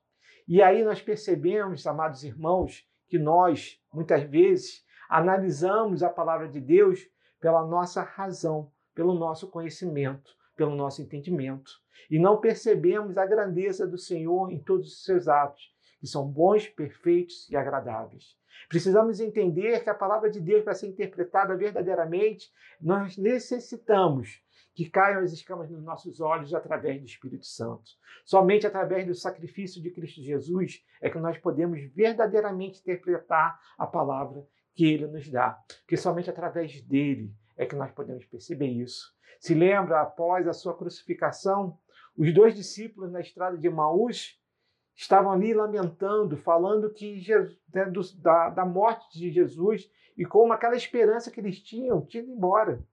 E 0.48 0.62
aí 0.62 0.84
nós 0.84 1.02
percebemos, 1.02 1.86
amados 1.86 2.24
irmãos, 2.24 2.88
que 3.08 3.20
nós, 3.20 3.80
muitas 3.94 4.24
vezes, 4.24 4.83
analisamos 5.10 6.04
a 6.04 6.10
palavra 6.10 6.48
de 6.48 6.60
Deus 6.60 7.08
pela 7.40 7.66
nossa 7.66 8.02
razão, 8.02 8.72
pelo 8.96 9.14
nosso 9.14 9.50
conhecimento, 9.50 10.32
pelo 10.56 10.76
nosso 10.76 11.02
entendimento. 11.02 11.72
E 12.10 12.20
não 12.20 12.40
percebemos 12.40 13.18
a 13.18 13.26
grandeza 13.26 13.88
do 13.88 13.98
Senhor 13.98 14.52
em 14.52 14.60
todos 14.60 14.88
os 14.88 15.04
seus 15.04 15.28
atos, 15.28 15.74
que 16.00 16.08
são 16.08 16.28
bons, 16.28 16.68
perfeitos 16.68 17.50
e 17.50 17.56
agradáveis. 17.56 18.38
Precisamos 18.70 19.20
entender 19.20 19.84
que 19.84 19.90
a 19.90 19.96
palavra 19.96 20.30
de 20.30 20.40
Deus, 20.40 20.64
para 20.64 20.74
ser 20.74 20.88
interpretada 20.88 21.56
verdadeiramente, 21.56 22.52
nós 22.80 23.18
necessitamos 23.18 24.42
que 24.74 24.90
caiam 24.90 25.22
as 25.22 25.32
escamas 25.32 25.70
nos 25.70 25.84
nossos 25.84 26.20
olhos 26.20 26.54
através 26.54 27.00
do 27.00 27.06
Espírito 27.06 27.46
Santo. 27.46 27.92
Somente 28.26 28.66
através 28.66 29.06
do 29.06 29.14
sacrifício 29.14 29.82
de 29.82 29.92
Cristo 29.92 30.22
Jesus 30.22 30.84
é 31.02 31.10
que 31.10 31.20
nós 31.20 31.38
podemos 31.38 31.80
verdadeiramente 31.94 32.80
interpretar 32.80 33.60
a 33.78 33.86
palavra 33.86 34.46
que 34.74 34.86
ele 34.86 35.08
nos 35.08 35.30
dá. 35.30 35.58
Porque 35.82 35.98
somente 35.98 36.30
através 36.30 36.82
dele 36.82 37.34
é 37.58 37.66
que 37.66 37.76
nós 37.76 37.92
podemos 37.92 38.26
perceber 38.26 38.68
isso. 38.68 39.14
Se 39.40 39.54
lembra, 39.54 40.02
após 40.02 40.48
a 40.48 40.54
sua 40.54 40.76
crucificação, 40.76 41.78
os 42.18 42.34
dois 42.34 42.56
discípulos 42.56 43.12
na 43.12 43.20
estrada 43.20 43.58
de 43.58 43.68
Emaús 43.68 44.40
estavam 44.96 45.32
ali 45.32 45.54
lamentando, 45.54 46.38
falando 46.38 46.92
que 46.92 47.22
né, 47.74 47.86
do, 47.86 48.02
da, 48.22 48.50
da 48.50 48.66
morte 48.66 49.18
de 49.18 49.32
Jesus 49.32 49.90
e 50.18 50.26
como 50.26 50.54
aquela 50.54 50.76
esperança 50.76 51.32
que 51.32 51.40
eles 51.40 51.60
tinham 51.60 52.06
tinha 52.06 52.24
ido 52.24 52.32
embora. 52.32 52.86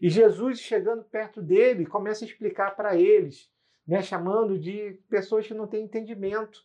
E 0.00 0.08
Jesus, 0.08 0.58
chegando 0.58 1.04
perto 1.04 1.42
dele, 1.42 1.86
começa 1.86 2.24
a 2.24 2.28
explicar 2.28 2.74
para 2.74 2.96
eles, 2.96 3.50
né, 3.86 4.02
chamando 4.02 4.58
de 4.58 4.94
pessoas 5.08 5.46
que 5.46 5.54
não 5.54 5.66
têm 5.66 5.84
entendimento, 5.84 6.60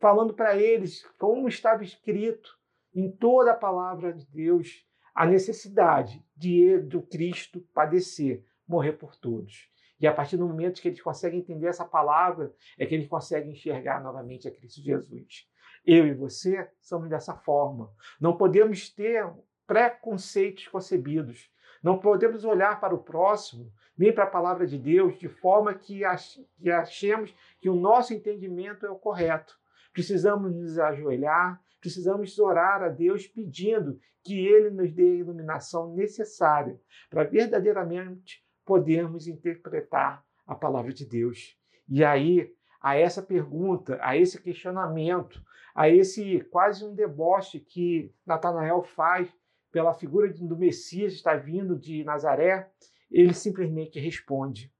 falando 0.00 0.34
para 0.34 0.56
eles 0.56 1.04
como 1.18 1.46
estava 1.46 1.84
escrito 1.84 2.58
em 2.94 3.10
toda 3.10 3.52
a 3.52 3.56
palavra 3.56 4.12
de 4.12 4.26
Deus 4.26 4.86
a 5.14 5.26
necessidade 5.26 6.24
de 6.36 6.78
do 6.78 7.02
Cristo 7.02 7.60
padecer, 7.74 8.44
morrer 8.66 8.92
por 8.92 9.16
todos. 9.16 9.68
E 10.00 10.06
a 10.06 10.14
partir 10.14 10.36
do 10.36 10.46
momento 10.46 10.80
que 10.80 10.88
eles 10.88 11.02
conseguem 11.02 11.40
entender 11.40 11.66
essa 11.66 11.84
palavra, 11.84 12.54
é 12.78 12.86
que 12.86 12.94
eles 12.94 13.08
conseguem 13.08 13.52
enxergar 13.52 14.02
novamente 14.02 14.48
a 14.48 14.50
Cristo 14.50 14.80
Jesus. 14.80 15.46
Eu 15.84 16.06
e 16.06 16.14
você 16.14 16.70
somos 16.80 17.10
dessa 17.10 17.34
forma. 17.34 17.92
Não 18.18 18.36
podemos 18.36 18.88
ter 18.88 19.30
preconceitos 19.66 20.68
concebidos. 20.68 21.50
Não 21.82 21.98
podemos 21.98 22.44
olhar 22.44 22.80
para 22.80 22.94
o 22.94 23.02
próximo, 23.02 23.72
nem 23.96 24.12
para 24.12 24.24
a 24.24 24.30
palavra 24.30 24.66
de 24.66 24.78
Deus, 24.78 25.18
de 25.18 25.28
forma 25.28 25.74
que 25.74 26.02
achemos 26.04 27.34
que 27.60 27.68
o 27.68 27.74
nosso 27.74 28.14
entendimento 28.14 28.86
é 28.86 28.90
o 28.90 28.98
correto. 28.98 29.58
Precisamos 29.92 30.54
nos 30.54 30.78
ajoelhar, 30.78 31.60
precisamos 31.80 32.38
orar 32.38 32.82
a 32.82 32.88
Deus 32.88 33.26
pedindo 33.26 33.98
que 34.22 34.46
Ele 34.46 34.70
nos 34.70 34.92
dê 34.92 35.02
a 35.02 35.16
iluminação 35.16 35.94
necessária 35.94 36.80
para 37.08 37.24
verdadeiramente 37.24 38.44
podermos 38.64 39.26
interpretar 39.26 40.24
a 40.46 40.54
palavra 40.54 40.92
de 40.92 41.06
Deus. 41.06 41.56
E 41.88 42.04
aí, 42.04 42.54
a 42.80 42.96
essa 42.96 43.22
pergunta, 43.22 43.98
a 44.00 44.16
esse 44.16 44.40
questionamento, 44.40 45.42
a 45.74 45.88
esse 45.88 46.40
quase 46.50 46.84
um 46.84 46.94
deboche 46.94 47.60
que 47.60 48.14
Natanael 48.26 48.82
faz 48.82 49.32
pela 49.72 49.94
figura 49.94 50.32
do 50.32 50.56
Messias 50.56 51.12
está 51.12 51.34
vindo 51.34 51.78
de 51.78 52.04
Nazaré, 52.04 52.70
ele 53.10 53.34
simplesmente 53.34 53.98
responde: 53.98 54.72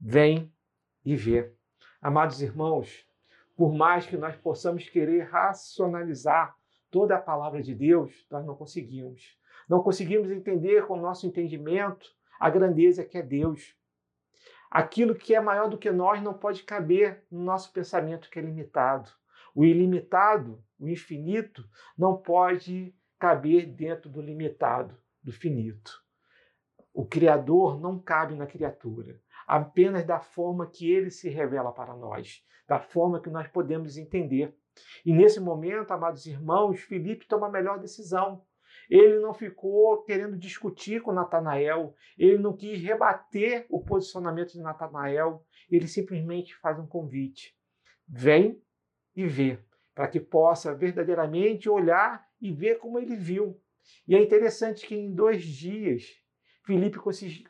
Vem 0.00 0.52
e 1.04 1.16
vê. 1.16 1.52
Amados 2.00 2.40
irmãos, 2.40 3.06
por 3.60 3.74
mais 3.74 4.06
que 4.06 4.16
nós 4.16 4.34
possamos 4.36 4.88
querer 4.88 5.24
racionalizar 5.24 6.56
toda 6.90 7.16
a 7.16 7.20
palavra 7.20 7.60
de 7.62 7.74
Deus, 7.74 8.26
nós 8.30 8.42
não 8.46 8.56
conseguimos. 8.56 9.38
Não 9.68 9.82
conseguimos 9.82 10.30
entender 10.30 10.86
com 10.86 10.94
o 10.94 11.02
nosso 11.02 11.26
entendimento 11.26 12.10
a 12.40 12.48
grandeza 12.48 13.04
que 13.04 13.18
é 13.18 13.22
Deus. 13.22 13.76
Aquilo 14.70 15.14
que 15.14 15.34
é 15.34 15.40
maior 15.42 15.68
do 15.68 15.76
que 15.76 15.90
nós 15.90 16.22
não 16.22 16.32
pode 16.32 16.62
caber 16.62 17.22
no 17.30 17.44
nosso 17.44 17.70
pensamento 17.70 18.30
que 18.30 18.38
é 18.38 18.42
limitado. 18.42 19.10
O 19.54 19.62
ilimitado, 19.62 20.64
o 20.78 20.88
infinito, 20.88 21.62
não 21.98 22.16
pode 22.16 22.94
caber 23.18 23.66
dentro 23.66 24.08
do 24.08 24.22
limitado, 24.22 24.96
do 25.22 25.32
finito. 25.32 26.02
O 26.94 27.04
Criador 27.04 27.78
não 27.78 27.98
cabe 27.98 28.34
na 28.34 28.46
criatura, 28.46 29.20
apenas 29.58 30.04
da 30.04 30.20
forma 30.20 30.66
que 30.66 30.90
ele 30.90 31.10
se 31.10 31.28
revela 31.28 31.72
para 31.72 31.96
nós 31.96 32.42
da 32.70 32.78
forma 32.78 33.20
que 33.20 33.28
nós 33.28 33.48
podemos 33.48 33.96
entender. 33.96 34.54
E 35.04 35.12
nesse 35.12 35.40
momento, 35.40 35.90
amados 35.90 36.24
irmãos, 36.24 36.80
Felipe 36.82 37.26
toma 37.26 37.48
a 37.48 37.50
melhor 37.50 37.80
decisão. 37.80 38.44
Ele 38.88 39.18
não 39.18 39.34
ficou 39.34 40.04
querendo 40.04 40.38
discutir 40.38 41.02
com 41.02 41.10
Natanael, 41.10 41.92
ele 42.16 42.38
não 42.38 42.56
quis 42.56 42.80
rebater 42.80 43.66
o 43.68 43.82
posicionamento 43.82 44.52
de 44.52 44.60
Natanael, 44.60 45.44
ele 45.68 45.88
simplesmente 45.88 46.56
faz 46.58 46.78
um 46.78 46.86
convite. 46.86 47.56
Vem 48.08 48.62
e 49.16 49.26
vê, 49.26 49.58
para 49.92 50.06
que 50.06 50.20
possa 50.20 50.72
verdadeiramente 50.72 51.68
olhar 51.68 52.24
e 52.40 52.52
ver 52.52 52.78
como 52.78 53.00
ele 53.00 53.16
viu. 53.16 53.60
E 54.06 54.14
é 54.14 54.22
interessante 54.22 54.86
que 54.86 54.94
em 54.94 55.12
dois 55.12 55.42
dias, 55.42 56.04
Felipe 56.64 57.00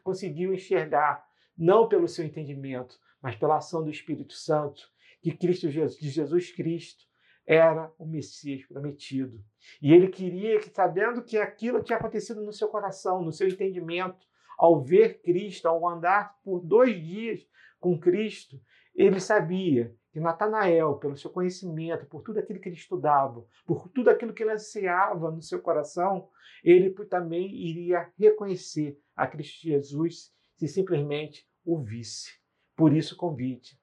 conseguiu 0.02 0.54
enxergar 0.54 1.29
não 1.60 1.86
pelo 1.86 2.08
seu 2.08 2.24
entendimento, 2.24 2.98
mas 3.20 3.36
pela 3.36 3.58
ação 3.58 3.84
do 3.84 3.90
Espírito 3.90 4.32
Santo, 4.32 4.88
que 5.20 5.30
Cristo 5.36 5.68
Jesus, 5.68 6.00
Jesus 6.00 6.50
Cristo 6.50 7.04
era 7.46 7.92
o 7.98 8.06
Messias 8.06 8.64
prometido. 8.64 9.44
E 9.82 9.92
ele 9.92 10.08
queria 10.08 10.58
que, 10.58 10.70
sabendo 10.70 11.22
que 11.22 11.36
aquilo 11.36 11.82
tinha 11.82 11.98
acontecido 11.98 12.42
no 12.42 12.52
seu 12.52 12.68
coração, 12.68 13.22
no 13.22 13.30
seu 13.30 13.46
entendimento, 13.46 14.26
ao 14.58 14.82
ver 14.82 15.20
Cristo, 15.20 15.66
ao 15.66 15.86
andar 15.86 16.38
por 16.42 16.60
dois 16.60 16.98
dias 16.98 17.46
com 17.78 17.98
Cristo, 17.98 18.58
ele 18.94 19.20
sabia 19.20 19.94
que 20.12 20.18
Natanael, 20.18 20.94
pelo 20.94 21.16
seu 21.16 21.30
conhecimento, 21.30 22.06
por 22.06 22.22
tudo 22.22 22.38
aquilo 22.38 22.58
que 22.58 22.68
ele 22.68 22.76
estudava, 22.76 23.44
por 23.66 23.88
tudo 23.88 24.08
aquilo 24.08 24.32
que 24.32 24.42
ele 24.42 24.52
ansiava 24.52 25.30
no 25.30 25.42
seu 25.42 25.60
coração, 25.60 26.28
ele 26.64 26.90
também 27.06 27.54
iria 27.54 28.10
reconhecer 28.18 28.98
a 29.14 29.26
Cristo 29.26 29.60
Jesus 29.60 30.32
se 30.56 30.68
simplesmente 30.68 31.49
o 31.64 31.78
visse. 31.78 32.32
Por 32.76 32.92
isso, 32.92 33.16
convite: 33.16 33.78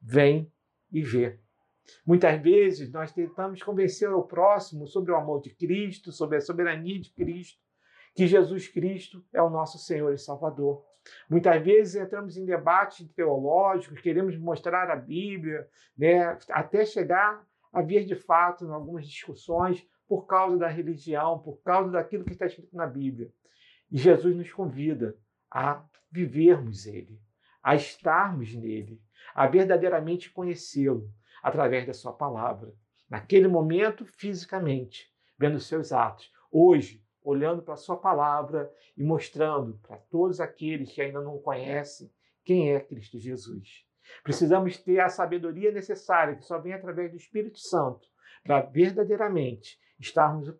vem 0.00 0.52
e 0.90 1.02
vê. 1.02 1.38
Muitas 2.06 2.40
vezes 2.40 2.92
nós 2.92 3.12
tentamos 3.12 3.62
convencer 3.62 4.10
o 4.12 4.22
próximo 4.22 4.86
sobre 4.86 5.12
o 5.12 5.16
amor 5.16 5.40
de 5.40 5.50
Cristo, 5.54 6.12
sobre 6.12 6.36
a 6.36 6.40
soberania 6.40 7.00
de 7.00 7.12
Cristo, 7.12 7.60
que 8.14 8.26
Jesus 8.26 8.68
Cristo 8.68 9.24
é 9.32 9.42
o 9.42 9.50
nosso 9.50 9.78
Senhor 9.78 10.12
e 10.12 10.18
Salvador. 10.18 10.84
Muitas 11.28 11.62
vezes 11.62 11.96
entramos 11.96 12.36
em 12.36 12.44
debates 12.44 13.08
teológicos, 13.12 14.00
queremos 14.00 14.36
mostrar 14.38 14.90
a 14.90 14.96
Bíblia, 14.96 15.68
né, 15.96 16.38
até 16.50 16.84
chegar 16.84 17.44
a 17.72 17.82
vir 17.82 18.04
de 18.04 18.14
fato 18.14 18.64
em 18.64 18.70
algumas 18.70 19.06
discussões 19.06 19.84
por 20.06 20.26
causa 20.26 20.58
da 20.58 20.68
religião, 20.68 21.38
por 21.38 21.60
causa 21.62 21.90
daquilo 21.90 22.24
que 22.24 22.32
está 22.32 22.46
escrito 22.46 22.76
na 22.76 22.86
Bíblia. 22.86 23.32
E 23.90 23.98
Jesus 23.98 24.36
nos 24.36 24.52
convida 24.52 25.16
a 25.50 25.84
vivermos 26.10 26.86
Ele, 26.86 27.18
a 27.62 27.74
estarmos 27.74 28.54
nele, 28.54 29.00
a 29.34 29.46
verdadeiramente 29.46 30.30
conhecê-lo 30.30 31.10
através 31.42 31.86
da 31.86 31.92
Sua 31.92 32.12
palavra. 32.12 32.74
Naquele 33.08 33.48
momento, 33.48 34.04
fisicamente, 34.04 35.12
vendo 35.38 35.56
os 35.56 35.66
seus 35.66 35.92
atos. 35.92 36.30
Hoje, 36.50 37.04
olhando 37.22 37.62
para 37.62 37.74
a 37.74 37.78
Sua 37.78 37.96
palavra 37.96 38.72
e 38.96 39.04
mostrando 39.04 39.78
para 39.78 39.96
todos 39.96 40.40
aqueles 40.40 40.92
que 40.92 41.00
ainda 41.00 41.20
não 41.20 41.38
conhecem 41.38 42.10
quem 42.44 42.72
é 42.72 42.80
Cristo 42.80 43.18
Jesus. 43.18 43.84
Precisamos 44.22 44.76
ter 44.76 45.00
a 45.00 45.08
sabedoria 45.08 45.70
necessária, 45.70 46.34
que 46.34 46.44
só 46.44 46.58
vem 46.58 46.72
através 46.72 47.10
do 47.10 47.16
Espírito 47.16 47.58
Santo, 47.58 48.08
para 48.42 48.60
verdadeiramente 48.62 49.78
estarmos 49.98 50.52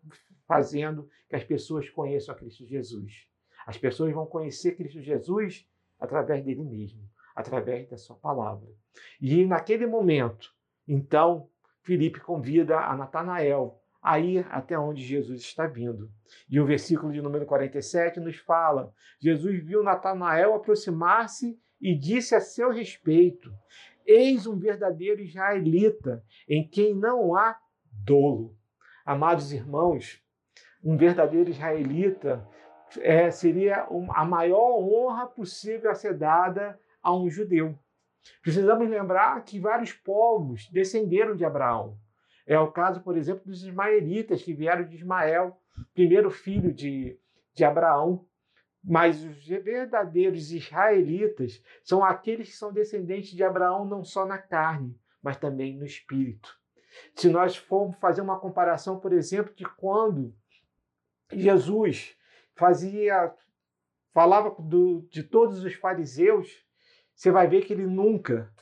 fazendo 0.47 1.09
que 1.29 1.35
as 1.35 1.43
pessoas 1.45 1.91
conheçam 1.91 2.35
a 2.35 2.39
Cristo 2.39 2.65
Jesus. 2.65 3.27
As 3.67 3.77
pessoas 3.77 4.13
vão 4.13 4.27
conhecer 4.27 4.77
Cristo 4.77 5.01
Jesus 5.01 5.67
através 6.03 6.45
dele 6.45 6.65
mesmo, 6.65 7.01
através 7.35 7.89
da 7.89 7.97
sua 7.97 8.17
palavra. 8.17 8.69
E 9.21 9.47
naquele 9.47 9.87
momento, 9.87 10.51
então, 10.87 11.49
Felipe 11.83 12.21
convida 12.21 12.81
a 12.81 12.97
Natanael 12.97 13.81
a 14.03 14.19
ir 14.19 14.45
até 14.51 14.77
onde 14.77 15.01
Jesus 15.01 15.41
está 15.43 15.65
vindo. 15.67 16.11
E 16.51 16.59
o 16.59 16.67
versículo 16.67 17.13
de 17.13 17.23
número 17.23 17.47
47 17.47 18.19
nos 18.19 18.37
fala: 18.37 18.93
Jesus 19.21 19.65
viu 19.65 19.85
Natanael 19.85 20.55
aproximar-se 20.55 21.57
e 21.81 21.97
disse 21.97 22.35
a 22.35 22.41
seu 22.41 22.73
respeito: 22.73 23.53
Eis 24.05 24.45
um 24.45 24.59
verdadeiro 24.59 25.23
israelita, 25.23 26.25
em 26.49 26.69
quem 26.69 26.95
não 26.95 27.37
há 27.37 27.57
dolo. 27.93 28.57
Amados 29.07 29.53
irmãos, 29.53 30.21
um 30.83 30.97
verdadeiro 30.97 31.51
israelita 31.51 32.45
é, 33.01 33.31
seria 33.31 33.87
a 34.11 34.25
maior 34.25 34.79
honra 34.79 35.27
possível 35.27 35.91
a 35.91 35.95
ser 35.95 36.15
dada 36.15 36.79
a 37.03 37.15
um 37.15 37.29
judeu. 37.29 37.79
Precisamos 38.41 38.89
lembrar 38.89 39.43
que 39.45 39.59
vários 39.59 39.93
povos 39.93 40.69
descenderam 40.71 41.35
de 41.35 41.45
Abraão. 41.45 41.99
É 42.47 42.59
o 42.59 42.71
caso, 42.71 43.01
por 43.03 43.17
exemplo, 43.17 43.45
dos 43.45 43.63
ismaelitas, 43.63 44.43
que 44.43 44.55
vieram 44.55 44.85
de 44.85 44.97
Ismael, 44.97 45.59
primeiro 45.95 46.31
filho 46.31 46.73
de, 46.73 47.19
de 47.55 47.65
Abraão. 47.65 48.27
Mas 48.85 49.23
os 49.23 49.47
verdadeiros 49.47 50.51
israelitas 50.51 51.63
são 51.85 52.05
aqueles 52.05 52.51
que 52.51 52.57
são 52.57 52.73
descendentes 52.73 53.31
de 53.31 53.45
Abraão 53.45 53.85
não 53.85 54.05
só 54.05 54.27
na 54.27 54.39
carne, 54.39 54.99
mas 55.23 55.37
também 55.37 55.77
no 55.77 55.85
espírito. 55.85 56.57
Se 57.15 57.29
nós 57.29 57.57
formos 57.57 57.97
fazer 57.99 58.21
uma 58.21 58.39
comparação, 58.39 58.99
por 58.99 59.13
exemplo, 59.13 59.55
de 59.55 59.65
quando 59.65 60.35
Jesus 61.33 62.17
fazia 62.57 63.35
falava 64.13 64.55
do, 64.61 65.09
de 65.11 65.23
todos 65.23 65.65
os 65.65 65.75
fariseus, 65.75 66.49
você 67.15 67.31
vai 67.31 67.49
ver 67.49 67.65
que 67.65 67.73
ele 67.73 67.87
nunca 67.87 68.53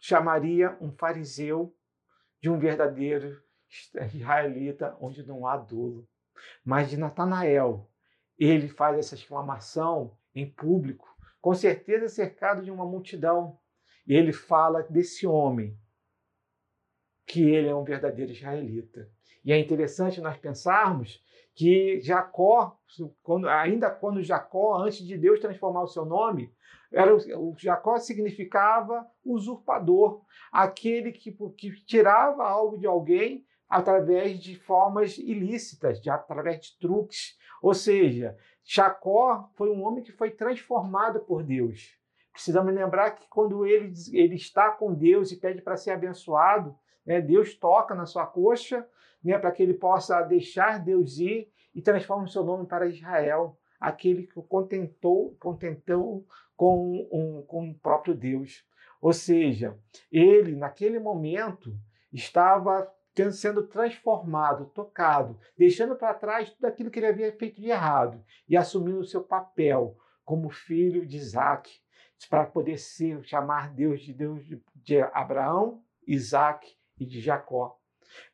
chamaria 0.00 0.76
um 0.80 0.90
fariseu 0.92 1.74
de 2.40 2.48
um 2.48 2.58
verdadeiro 2.58 3.42
israelita 4.14 4.96
onde 5.00 5.26
não 5.26 5.46
há 5.46 5.56
dolo. 5.56 6.08
Mas 6.64 6.90
de 6.90 6.96
Natanael, 6.96 7.90
ele 8.38 8.68
faz 8.68 8.98
essa 8.98 9.14
exclamação 9.14 10.16
em 10.34 10.48
público, 10.48 11.08
com 11.40 11.54
certeza 11.54 12.08
cercado 12.08 12.62
de 12.62 12.70
uma 12.70 12.84
multidão. 12.84 13.58
E 14.06 14.14
ele 14.14 14.32
fala 14.32 14.82
desse 14.82 15.26
homem, 15.26 15.78
que 17.26 17.42
ele 17.42 17.68
é 17.68 17.74
um 17.74 17.84
verdadeiro 17.84 18.30
israelita. 18.30 19.10
E 19.44 19.52
é 19.52 19.58
interessante 19.58 20.20
nós 20.20 20.36
pensarmos 20.36 21.24
que 21.56 21.98
Jacó, 22.02 22.78
quando, 23.22 23.48
ainda 23.48 23.90
quando 23.90 24.22
Jacó, 24.22 24.76
antes 24.76 24.98
de 24.98 25.16
Deus 25.16 25.40
transformar 25.40 25.82
o 25.84 25.88
seu 25.88 26.04
nome, 26.04 26.52
era, 26.92 27.16
o 27.16 27.54
Jacó 27.56 27.96
significava 27.96 29.06
usurpador, 29.24 30.20
aquele 30.52 31.12
que, 31.12 31.32
que 31.56 31.70
tirava 31.86 32.46
algo 32.46 32.76
de 32.76 32.86
alguém 32.86 33.46
através 33.68 34.38
de 34.38 34.54
formas 34.54 35.16
ilícitas, 35.16 35.98
de, 35.98 36.10
através 36.10 36.60
de 36.60 36.78
truques. 36.78 37.38
Ou 37.62 37.72
seja, 37.72 38.36
Jacó 38.62 39.50
foi 39.54 39.70
um 39.70 39.82
homem 39.82 40.04
que 40.04 40.12
foi 40.12 40.30
transformado 40.30 41.20
por 41.20 41.42
Deus. 41.42 41.96
Precisamos 42.32 42.72
lembrar 42.74 43.12
que 43.12 43.26
quando 43.30 43.66
ele, 43.66 43.94
ele 44.12 44.34
está 44.34 44.70
com 44.70 44.92
Deus 44.92 45.32
e 45.32 45.40
pede 45.40 45.62
para 45.62 45.78
ser 45.78 45.92
abençoado, 45.92 46.76
né, 47.04 47.18
Deus 47.18 47.54
toca 47.54 47.94
na 47.94 48.04
sua 48.04 48.26
coxa 48.26 48.86
né, 49.22 49.38
para 49.38 49.50
que 49.50 49.62
ele 49.62 49.74
possa 49.74 50.22
deixar 50.22 50.82
Deus 50.82 51.18
ir 51.18 51.50
e 51.74 51.82
transforma 51.82 52.24
o 52.24 52.28
seu 52.28 52.44
nome 52.44 52.66
para 52.66 52.86
Israel, 52.86 53.58
aquele 53.78 54.26
que 54.26 54.38
o 54.38 54.42
contentou, 54.42 55.36
contentou 55.38 56.26
com, 56.56 57.08
um, 57.12 57.42
com 57.46 57.70
o 57.70 57.74
próprio 57.78 58.14
Deus. 58.14 58.64
Ou 59.00 59.12
seja, 59.12 59.78
ele, 60.10 60.56
naquele 60.56 60.98
momento, 60.98 61.76
estava 62.12 62.90
sendo 63.32 63.66
transformado, 63.66 64.66
tocado, 64.66 65.38
deixando 65.56 65.96
para 65.96 66.14
trás 66.14 66.50
tudo 66.50 66.66
aquilo 66.66 66.90
que 66.90 66.98
ele 66.98 67.06
havia 67.06 67.32
feito 67.32 67.60
de 67.60 67.68
errado 67.68 68.22
e 68.48 68.56
assumindo 68.56 69.00
o 69.00 69.06
seu 69.06 69.22
papel 69.22 69.96
como 70.24 70.50
filho 70.50 71.06
de 71.06 71.16
Isaac, 71.16 71.70
para 72.28 72.46
poder 72.46 72.78
ser, 72.78 73.22
chamar 73.24 73.72
Deus 73.72 74.00
de 74.00 74.12
Deus 74.12 74.42
de 74.74 75.00
Abraão, 75.12 75.82
Isaac 76.06 76.74
e 76.98 77.04
de 77.04 77.20
Jacó. 77.20 77.78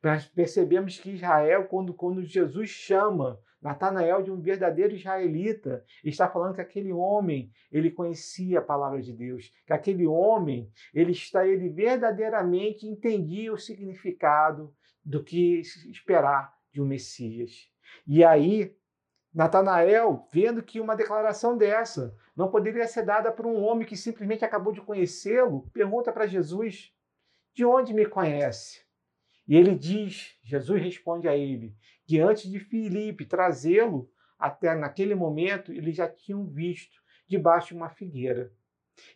Nós 0.02 0.26
percebemos 0.26 0.98
que 0.98 1.12
Israel, 1.12 1.66
quando, 1.66 1.94
quando 1.94 2.22
Jesus 2.22 2.70
chama 2.70 3.38
Natanael 3.62 4.22
de 4.22 4.30
um 4.30 4.40
verdadeiro 4.40 4.94
israelita, 4.94 5.84
está 6.04 6.28
falando 6.28 6.54
que 6.54 6.60
aquele 6.60 6.92
homem, 6.92 7.52
ele 7.70 7.90
conhecia 7.90 8.58
a 8.58 8.62
palavra 8.62 9.00
de 9.00 9.12
Deus, 9.12 9.52
que 9.64 9.72
aquele 9.72 10.06
homem, 10.06 10.68
ele 10.92 11.12
está 11.12 11.46
ele 11.46 11.68
verdadeiramente 11.68 12.86
entendia 12.86 13.52
o 13.52 13.58
significado 13.58 14.74
do 15.04 15.22
que 15.22 15.60
esperar 15.60 16.52
de 16.72 16.82
um 16.82 16.86
Messias. 16.86 17.70
E 18.06 18.24
aí, 18.24 18.74
Natanael, 19.32 20.28
vendo 20.32 20.62
que 20.62 20.80
uma 20.80 20.96
declaração 20.96 21.56
dessa 21.56 22.14
não 22.36 22.50
poderia 22.50 22.86
ser 22.86 23.04
dada 23.04 23.30
por 23.30 23.46
um 23.46 23.62
homem 23.62 23.86
que 23.86 23.96
simplesmente 23.96 24.44
acabou 24.44 24.72
de 24.72 24.80
conhecê-lo, 24.80 25.70
pergunta 25.72 26.12
para 26.12 26.26
Jesus: 26.26 26.92
De 27.54 27.64
onde 27.64 27.94
me 27.94 28.06
conhece? 28.06 28.82
E 29.46 29.56
ele 29.56 29.74
diz, 29.74 30.36
Jesus 30.42 30.80
responde 30.80 31.28
a 31.28 31.36
ele, 31.36 31.74
que 32.06 32.20
antes 32.20 32.50
de 32.50 32.58
Filipe 32.58 33.24
trazê-lo, 33.24 34.10
até 34.38 34.74
naquele 34.74 35.14
momento, 35.14 35.72
eles 35.72 35.96
já 35.96 36.08
tinham 36.08 36.46
visto 36.46 37.00
debaixo 37.28 37.68
de 37.68 37.74
uma 37.74 37.88
figueira. 37.88 38.52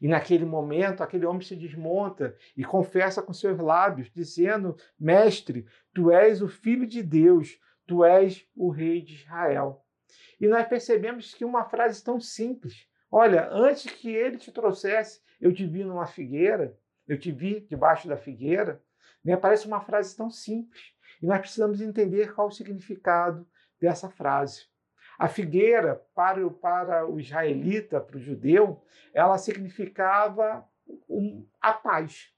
E 0.00 0.08
naquele 0.08 0.44
momento, 0.44 1.02
aquele 1.02 1.26
homem 1.26 1.42
se 1.42 1.54
desmonta 1.54 2.36
e 2.56 2.64
confessa 2.64 3.22
com 3.22 3.32
seus 3.32 3.58
lábios, 3.58 4.10
dizendo: 4.10 4.76
Mestre, 4.98 5.66
tu 5.92 6.10
és 6.10 6.40
o 6.40 6.48
Filho 6.48 6.86
de 6.86 7.02
Deus, 7.02 7.58
tu 7.86 8.04
és 8.04 8.46
o 8.54 8.70
Rei 8.70 9.02
de 9.02 9.14
Israel. 9.14 9.84
E 10.40 10.46
nós 10.46 10.66
percebemos 10.66 11.34
que 11.34 11.44
uma 11.44 11.64
frase 11.64 12.02
tão 12.02 12.18
simples: 12.20 12.88
Olha, 13.10 13.48
antes 13.50 13.92
que 13.92 14.08
ele 14.08 14.38
te 14.38 14.50
trouxesse, 14.50 15.20
eu 15.40 15.52
te 15.52 15.66
vi 15.66 15.84
numa 15.84 16.06
figueira, 16.06 16.76
eu 17.06 17.18
te 17.18 17.30
vi 17.30 17.60
debaixo 17.60 18.08
da 18.08 18.16
figueira. 18.16 18.82
Né? 19.26 19.36
Parece 19.36 19.66
uma 19.66 19.80
frase 19.80 20.16
tão 20.16 20.30
simples. 20.30 20.94
E 21.20 21.26
nós 21.26 21.40
precisamos 21.40 21.80
entender 21.80 22.32
qual 22.32 22.46
o 22.46 22.52
significado 22.52 23.46
dessa 23.80 24.08
frase. 24.08 24.66
A 25.18 25.28
figueira, 25.28 25.96
para, 26.14 26.48
para 26.50 27.06
o 27.06 27.18
israelita, 27.18 28.00
para 28.00 28.16
o 28.16 28.20
judeu, 28.20 28.82
ela 29.12 29.36
significava 29.36 30.64
um, 31.08 31.44
a 31.60 31.72
paz. 31.72 32.32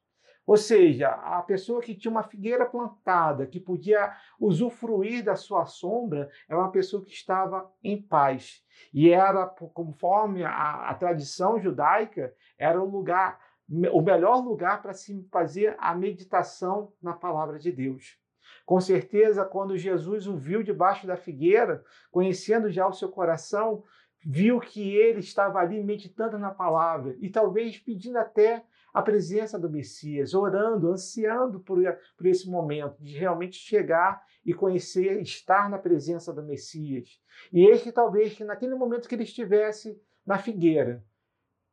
Ou 0.47 0.57
seja, 0.57 1.11
a 1.11 1.43
pessoa 1.43 1.83
que 1.83 1.95
tinha 1.95 2.11
uma 2.11 2.23
figueira 2.23 2.65
plantada, 2.65 3.47
que 3.47 3.61
podia 3.61 4.17
usufruir 4.41 5.23
da 5.23 5.37
sua 5.37 5.67
sombra, 5.67 6.31
era 6.49 6.59
uma 6.59 6.71
pessoa 6.71 7.05
que 7.05 7.13
estava 7.13 7.71
em 7.85 8.01
paz. 8.01 8.65
E 8.95 9.11
era, 9.11 9.47
conforme 9.47 10.45
a, 10.45 10.89
a 10.89 10.95
tradição 10.95 11.61
judaica, 11.61 12.33
era 12.57 12.81
o 12.81 12.89
lugar, 12.89 13.39
o 13.69 14.01
melhor 14.01 14.43
lugar 14.43 14.81
para 14.81 14.95
se 14.95 15.27
fazer 15.31 15.77
a 15.79 15.95
meditação 15.95 16.93
na 17.03 17.13
palavra 17.13 17.59
de 17.59 17.71
Deus. 17.71 18.19
Com 18.65 18.81
certeza, 18.81 19.45
quando 19.45 19.77
Jesus 19.77 20.27
o 20.27 20.37
viu 20.37 20.63
debaixo 20.63 21.07
da 21.07 21.17
figueira, 21.17 21.85
conhecendo 22.11 22.71
já 22.71 22.87
o 22.87 22.93
seu 22.93 23.09
coração, 23.09 23.83
viu 24.25 24.59
que 24.59 24.97
ele 24.97 25.21
estava 25.21 25.59
ali 25.59 25.83
meditando 25.83 26.39
na 26.39 26.51
palavra 26.51 27.17
e 27.21 27.31
talvez 27.31 27.79
pedindo 27.79 28.19
até 28.19 28.65
a 28.93 29.03
presença 29.03 29.59
do 29.59 29.71
Messias, 29.71 30.35
orando, 30.35 30.91
ansiando 30.91 31.61
por, 31.61 31.79
por 32.17 32.27
esse 32.27 32.49
momento 32.51 33.03
de 33.03 33.17
realmente 33.17 33.57
chegar 33.57 34.23
e 34.45 34.55
conhecer, 34.55 35.21
estar 35.21 35.69
na 35.71 35.79
presença 35.79 36.33
do 36.33 36.43
Messias. 36.43 37.21
E 37.53 37.67
eis 37.67 37.83
que 37.83 37.93
talvez 37.93 38.35
que 38.35 38.45
naquele 38.45 38.75
momento 38.75 39.09
que 39.09 39.15
ele 39.15 39.25
estivesse 39.25 40.01
na 40.27 40.39
figueira, 40.39 41.05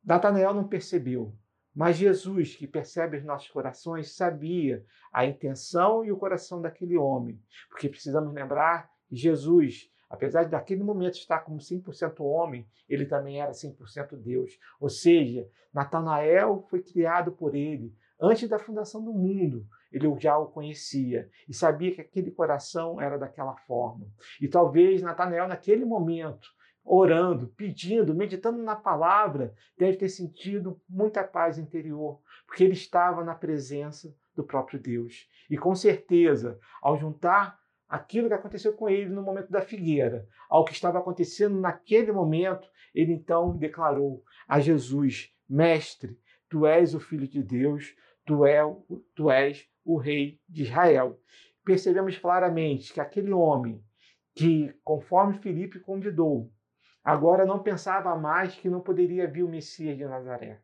Natanael 0.04 0.54
não 0.54 0.68
percebeu, 0.68 1.34
mas 1.76 1.96
Jesus, 1.96 2.56
que 2.56 2.66
percebe 2.66 3.18
os 3.18 3.24
nossos 3.24 3.48
corações, 3.48 4.16
sabia 4.16 4.82
a 5.12 5.26
intenção 5.26 6.02
e 6.02 6.10
o 6.10 6.16
coração 6.16 6.62
daquele 6.62 6.96
homem, 6.96 7.38
porque 7.68 7.88
precisamos 7.88 8.32
lembrar 8.32 8.90
que 9.06 9.14
Jesus 9.14 9.90
Apesar 10.08 10.44
de 10.44 10.52
naquele 10.52 10.84
momento 10.84 11.14
estar 11.14 11.40
como 11.40 11.58
100% 11.58 12.20
homem, 12.20 12.66
ele 12.88 13.06
também 13.06 13.40
era 13.40 13.50
100% 13.50 14.16
Deus. 14.16 14.58
Ou 14.80 14.88
seja, 14.88 15.48
Natanael 15.74 16.64
foi 16.70 16.80
criado 16.80 17.32
por 17.32 17.54
ele 17.54 17.92
antes 18.20 18.48
da 18.48 18.58
fundação 18.58 19.04
do 19.04 19.12
mundo. 19.12 19.66
Ele 19.92 20.08
já 20.20 20.38
o 20.38 20.46
conhecia 20.46 21.28
e 21.48 21.54
sabia 21.54 21.92
que 21.92 22.00
aquele 22.00 22.30
coração 22.30 23.00
era 23.00 23.18
daquela 23.18 23.56
forma. 23.56 24.06
E 24.40 24.46
talvez 24.46 25.02
Natanael, 25.02 25.48
naquele 25.48 25.84
momento, 25.84 26.48
orando, 26.86 27.48
pedindo, 27.48 28.14
meditando 28.14 28.62
na 28.62 28.76
palavra, 28.76 29.52
deve 29.76 29.96
ter 29.96 30.08
sentido 30.08 30.80
muita 30.88 31.24
paz 31.24 31.58
interior, 31.58 32.20
porque 32.46 32.62
ele 32.62 32.74
estava 32.74 33.24
na 33.24 33.34
presença 33.34 34.14
do 34.36 34.44
próprio 34.44 34.78
Deus. 34.78 35.28
E 35.50 35.58
com 35.58 35.74
certeza, 35.74 36.58
ao 36.80 36.96
juntar 36.96 37.58
aquilo 37.88 38.28
que 38.28 38.34
aconteceu 38.34 38.72
com 38.72 38.88
ele 38.88 39.10
no 39.10 39.22
momento 39.22 39.50
da 39.50 39.60
figueira, 39.60 40.28
ao 40.48 40.64
que 40.64 40.72
estava 40.72 40.98
acontecendo 40.98 41.58
naquele 41.58 42.12
momento, 42.12 42.68
ele 42.94 43.12
então 43.12 43.56
declarou 43.56 44.22
a 44.46 44.60
Jesus: 44.60 45.34
Mestre, 45.48 46.16
tu 46.48 46.66
és 46.66 46.94
o 46.94 47.00
Filho 47.00 47.26
de 47.26 47.42
Deus, 47.42 47.94
tu, 48.24 48.46
é, 48.46 48.60
tu 49.14 49.30
és 49.30 49.68
o 49.84 49.96
Rei 49.96 50.40
de 50.48 50.62
Israel. 50.62 51.20
Percebemos 51.64 52.16
claramente 52.16 52.92
que 52.92 53.00
aquele 53.00 53.32
homem 53.32 53.82
que, 54.34 54.72
conforme 54.84 55.38
Filipe 55.38 55.80
convidou, 55.80 56.52
agora 57.06 57.46
não 57.46 57.62
pensava 57.62 58.16
mais 58.16 58.56
que 58.56 58.68
não 58.68 58.80
poderia 58.80 59.28
vir 59.28 59.44
o 59.44 59.48
Messias 59.48 59.96
de 59.96 60.04
Nazaré. 60.04 60.60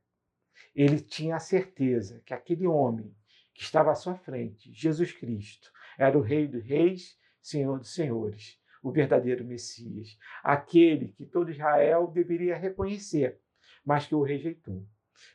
Ele 0.75 0.99
tinha 0.99 1.37
a 1.37 1.39
certeza 1.39 2.21
que 2.27 2.35
aquele 2.35 2.67
homem 2.67 3.15
que 3.55 3.63
estava 3.63 3.93
à 3.93 3.95
sua 3.95 4.17
frente, 4.17 4.73
Jesus 4.73 5.13
Cristo, 5.13 5.71
era 5.97 6.19
o 6.19 6.21
Rei 6.21 6.49
dos 6.49 6.65
Reis, 6.65 7.17
Senhor 7.41 7.79
dos 7.79 7.95
Senhores, 7.95 8.59
o 8.83 8.91
verdadeiro 8.91 9.45
Messias, 9.45 10.19
aquele 10.43 11.13
que 11.13 11.25
todo 11.25 11.53
Israel 11.53 12.09
deveria 12.09 12.57
reconhecer, 12.57 13.41
mas 13.85 14.07
que 14.07 14.15
o 14.17 14.23
rejeitou. 14.23 14.85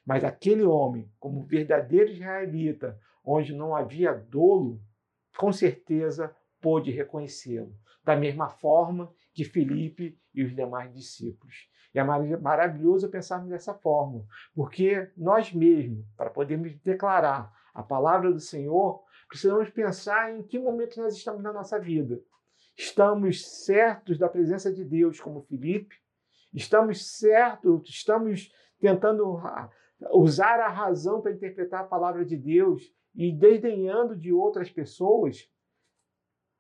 Mas 0.05 0.25
aquele 0.25 0.63
homem, 0.63 1.09
como 1.17 1.45
verdadeiro 1.45 2.11
israelita, 2.11 2.99
onde 3.23 3.55
não 3.55 3.73
havia 3.73 4.11
dolo, 4.11 4.81
com 5.37 5.53
certeza 5.53 6.35
pôde 6.59 6.91
reconhecê-lo, 6.91 7.73
da 8.03 8.13
mesma 8.13 8.49
forma 8.49 9.09
que 9.37 9.43
Felipe 9.43 10.19
e 10.33 10.43
os 10.43 10.55
demais 10.55 10.91
discípulos. 10.91 11.69
E 11.93 11.99
é 11.99 12.03
maravilhoso 12.03 13.07
pensarmos 13.07 13.49
dessa 13.49 13.71
forma, 13.71 14.25
porque 14.55 15.11
nós 15.15 15.53
mesmos, 15.53 16.03
para 16.17 16.31
podermos 16.31 16.73
declarar 16.79 17.53
a 17.71 17.83
palavra 17.83 18.33
do 18.33 18.39
Senhor, 18.39 19.03
precisamos 19.29 19.69
pensar 19.69 20.33
em 20.33 20.41
que 20.41 20.57
momento 20.57 20.99
nós 20.99 21.15
estamos 21.15 21.43
na 21.43 21.53
nossa 21.53 21.79
vida. 21.79 22.19
Estamos 22.75 23.45
certos 23.63 24.17
da 24.17 24.27
presença 24.27 24.73
de 24.73 24.83
Deus, 24.83 25.19
como 25.19 25.43
Felipe? 25.43 25.95
Estamos 26.51 27.05
certos, 27.19 27.87
estamos 27.89 28.51
tentando 28.79 29.39
usar 30.13 30.59
a 30.59 30.67
razão 30.67 31.21
para 31.21 31.31
interpretar 31.31 31.81
a 31.81 31.87
palavra 31.87 32.25
de 32.25 32.35
Deus 32.35 32.91
e 33.13 33.31
desdenhando 33.31 34.15
de 34.15 34.33
outras 34.33 34.71
pessoas, 34.71 35.47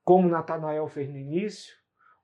como 0.03 0.29
Natanael 0.29 0.87
fez 0.87 1.09
no 1.09 1.17
início? 1.17 1.75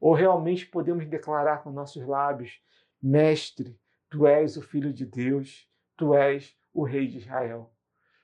Ou 0.03 0.13
realmente 0.13 0.65
podemos 0.65 1.05
declarar 1.05 1.63
com 1.63 1.71
nossos 1.71 2.05
lábios: 2.05 2.61
Mestre, 3.01 3.79
tu 4.09 4.27
és 4.27 4.57
o 4.57 4.61
Filho 4.61 4.91
de 4.91 5.05
Deus, 5.05 5.65
tu 5.95 6.13
és 6.13 6.53
o 6.73 6.83
Rei 6.83 7.07
de 7.07 7.19
Israel? 7.19 7.71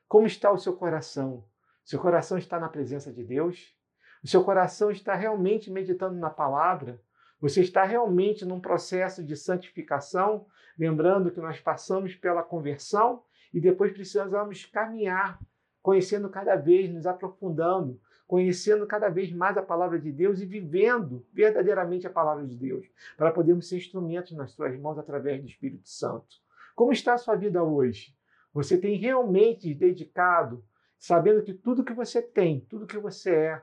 Como 0.06 0.28
está 0.28 0.52
o 0.52 0.58
seu 0.58 0.76
coração? 0.76 1.46
Seu 1.86 1.98
coração 1.98 2.38
está 2.38 2.60
na 2.60 2.68
presença 2.68 3.14
de 3.14 3.24
Deus? 3.24 3.74
O 4.22 4.28
seu 4.28 4.44
coração 4.44 4.92
está 4.92 5.16
realmente 5.16 5.72
meditando 5.72 6.20
na 6.20 6.30
palavra? 6.30 7.02
Você 7.40 7.62
está 7.62 7.86
realmente 7.86 8.44
num 8.44 8.60
processo 8.60 9.24
de 9.24 9.38
santificação? 9.38 10.48
Lembrando 10.78 11.32
que 11.32 11.40
nós 11.40 11.62
passamos 11.62 12.14
pela 12.14 12.44
conversão 12.44 13.24
e 13.54 13.62
depois 13.62 13.94
precisamos 13.94 14.66
caminhar, 14.66 15.40
conhecendo 15.82 16.30
cada 16.30 16.58
vez, 16.58 16.94
nos 16.94 17.08
aprofundando, 17.08 18.02
conhecendo 18.30 18.86
cada 18.86 19.10
vez 19.10 19.32
mais 19.32 19.58
a 19.58 19.64
palavra 19.64 19.98
de 19.98 20.12
Deus 20.12 20.40
e 20.40 20.46
vivendo 20.46 21.26
verdadeiramente 21.34 22.06
a 22.06 22.12
palavra 22.12 22.46
de 22.46 22.56
Deus, 22.56 22.88
para 23.18 23.32
podermos 23.32 23.68
ser 23.68 23.78
instrumentos 23.78 24.34
nas 24.34 24.52
suas 24.52 24.80
mãos 24.80 25.00
através 25.00 25.42
do 25.42 25.48
Espírito 25.48 25.90
Santo. 25.90 26.38
Como 26.76 26.94
está 26.94 27.16
a 27.16 27.18
sua 27.18 27.36
vida 27.36 27.64
hoje? 27.64 28.16
Você 28.54 28.78
tem 28.78 28.96
realmente 28.98 29.74
dedicado, 29.74 30.64
sabendo 31.00 31.42
que 31.42 31.56
tudo 31.56 31.84
que 31.84 31.92
você 31.92 32.22
tem, 32.22 32.60
tudo 32.70 32.86
que 32.86 33.00
você 33.00 33.32
é, 33.32 33.62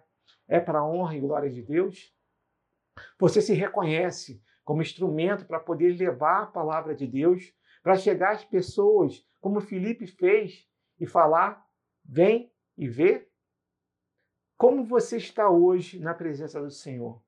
é 0.49 0.59
para 0.59 0.81
a 0.81 0.85
honra 0.85 1.17
e 1.17 1.21
glória 1.21 1.49
de 1.49 1.63
Deus? 1.63 2.13
Você 3.21 3.41
se 3.41 3.55
reconhece 3.55 4.43
como 4.65 4.83
instrumento 4.83 5.47
para 5.47 5.61
poder 5.61 5.97
levar 5.97 6.43
a 6.43 6.47
palavra 6.47 6.93
de 6.93 7.07
Deus, 7.07 7.55
para 7.85 7.95
chegar 7.95 8.33
às 8.33 8.45
pessoas, 8.45 9.25
como 9.41 9.61
Felipe 9.61 10.09
fez, 10.09 10.67
e 10.99 11.07
falar: 11.07 11.65
vem 12.05 12.51
e 12.77 12.89
vê? 12.89 13.29
Como 14.57 14.85
você 14.85 15.17
está 15.17 15.51
hoje 15.51 15.99
na 15.99 16.15
presença 16.15 16.61
do 16.61 16.71
Senhor? 16.71 17.23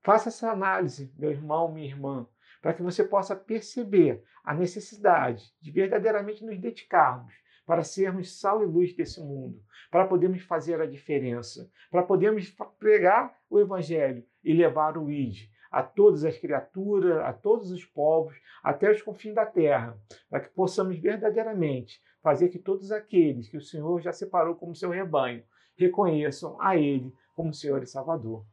Faça 0.00 0.28
essa 0.28 0.50
análise, 0.50 1.12
meu 1.18 1.30
irmão, 1.30 1.72
minha 1.72 1.86
irmã 1.86 2.26
para 2.64 2.72
que 2.72 2.82
você 2.82 3.04
possa 3.04 3.36
perceber 3.36 4.24
a 4.42 4.54
necessidade 4.54 5.52
de 5.60 5.70
verdadeiramente 5.70 6.42
nos 6.42 6.58
dedicarmos 6.58 7.34
para 7.66 7.84
sermos 7.84 8.40
sal 8.40 8.62
e 8.62 8.66
luz 8.66 8.96
desse 8.96 9.20
mundo, 9.20 9.62
para 9.90 10.06
podermos 10.06 10.40
fazer 10.40 10.80
a 10.80 10.86
diferença, 10.86 11.70
para 11.90 12.02
podermos 12.02 12.50
pregar 12.78 13.36
o 13.50 13.60
Evangelho 13.60 14.24
e 14.42 14.54
levar 14.54 14.96
o 14.96 15.10
ID 15.10 15.50
a 15.70 15.82
todas 15.82 16.24
as 16.24 16.38
criaturas, 16.38 17.18
a 17.18 17.34
todos 17.34 17.70
os 17.70 17.84
povos, 17.84 18.34
até 18.62 18.90
os 18.90 19.02
confins 19.02 19.34
da 19.34 19.44
terra, 19.44 19.98
para 20.30 20.40
que 20.40 20.48
possamos 20.48 20.98
verdadeiramente 20.98 22.00
fazer 22.22 22.48
que 22.48 22.58
todos 22.58 22.90
aqueles 22.90 23.46
que 23.46 23.58
o 23.58 23.62
Senhor 23.62 24.00
já 24.00 24.10
separou 24.10 24.54
como 24.54 24.74
seu 24.74 24.88
rebanho 24.88 25.44
reconheçam 25.76 26.60
a 26.60 26.76
Ele 26.76 27.12
como 27.34 27.54
Senhor 27.54 27.82
e 27.82 27.86
Salvador. 27.86 28.44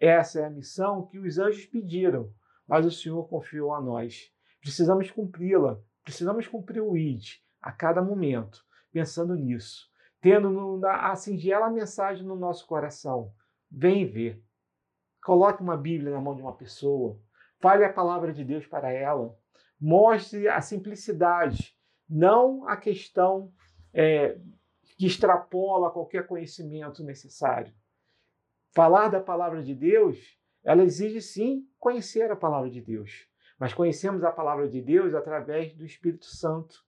Essa 0.00 0.40
é 0.40 0.44
a 0.44 0.50
missão 0.50 1.06
que 1.06 1.18
os 1.18 1.38
anjos 1.38 1.66
pediram 1.66 2.32
mas 2.66 2.86
o 2.86 2.90
Senhor 2.90 3.28
confiou 3.28 3.74
a 3.74 3.80
nós. 3.80 4.32
Precisamos 4.60 5.10
cumpri-la, 5.10 5.78
precisamos 6.02 6.46
cumprir 6.46 6.80
o 6.80 6.96
ID 6.96 7.36
a 7.60 7.72
cada 7.72 8.00
momento, 8.00 8.64
pensando 8.90 9.34
nisso, 9.34 9.90
tendo 10.20 10.80
a 10.86 11.14
singela 11.14 11.70
mensagem 11.70 12.24
no 12.24 12.36
nosso 12.36 12.66
coração. 12.66 13.32
Vem 13.70 14.06
ver. 14.06 14.42
Coloque 15.22 15.62
uma 15.62 15.76
Bíblia 15.76 16.12
na 16.12 16.20
mão 16.20 16.34
de 16.34 16.42
uma 16.42 16.56
pessoa, 16.56 17.20
fale 17.60 17.84
a 17.84 17.92
palavra 17.92 18.32
de 18.32 18.44
Deus 18.44 18.66
para 18.66 18.90
ela, 18.90 19.36
mostre 19.80 20.48
a 20.48 20.60
simplicidade, 20.60 21.76
não 22.08 22.66
a 22.66 22.76
questão 22.76 23.52
é, 23.92 24.38
que 25.02 25.06
extrapola 25.08 25.90
qualquer 25.90 26.28
conhecimento 26.28 27.02
necessário. 27.02 27.74
Falar 28.72 29.08
da 29.08 29.20
palavra 29.20 29.60
de 29.60 29.74
Deus 29.74 30.40
ela 30.62 30.84
exige 30.84 31.20
sim 31.20 31.68
conhecer 31.76 32.30
a 32.30 32.36
palavra 32.36 32.70
de 32.70 32.80
Deus. 32.80 33.28
Mas 33.58 33.74
conhecemos 33.74 34.22
a 34.22 34.30
palavra 34.30 34.68
de 34.68 34.80
Deus 34.80 35.12
através 35.12 35.74
do 35.74 35.84
Espírito 35.84 36.26
Santo. 36.26 36.84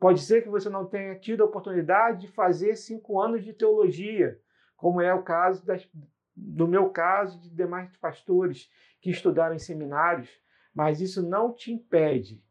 Pode 0.00 0.22
ser 0.22 0.40
que 0.40 0.48
você 0.48 0.70
não 0.70 0.86
tenha 0.86 1.18
tido 1.18 1.42
a 1.42 1.46
oportunidade 1.46 2.22
de 2.22 2.32
fazer 2.32 2.74
cinco 2.74 3.20
anos 3.20 3.44
de 3.44 3.52
teologia, 3.52 4.40
como 4.74 5.02
é 5.02 5.12
o 5.12 5.22
caso 5.22 5.66
das, 5.66 5.86
meu 6.34 6.88
caso, 6.88 7.38
de 7.38 7.50
demais 7.50 7.94
pastores 7.98 8.70
que 8.98 9.10
estudaram 9.10 9.54
em 9.54 9.58
seminários, 9.58 10.30
mas 10.74 11.02
isso 11.02 11.22
não 11.22 11.52
te 11.52 11.70
impede 11.70 12.42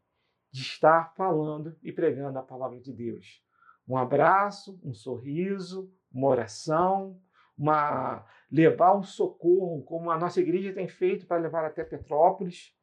de 0.52 0.60
estar 0.60 1.12
falando 1.16 1.76
e 1.82 1.90
pregando 1.90 2.38
a 2.38 2.42
palavra 2.44 2.78
de 2.78 2.92
Deus. 2.92 3.47
Um 3.88 3.96
abraço, 3.96 4.78
um 4.84 4.92
sorriso, 4.92 5.90
uma 6.12 6.28
oração, 6.28 7.18
uma 7.56 8.24
levar 8.50 8.94
um 8.94 9.02
socorro, 9.02 9.82
como 9.82 10.10
a 10.10 10.18
nossa 10.18 10.40
igreja 10.40 10.72
tem 10.72 10.88
feito 10.88 11.26
para 11.26 11.40
levar 11.40 11.64
até 11.64 11.82
Petrópolis. 11.84 12.74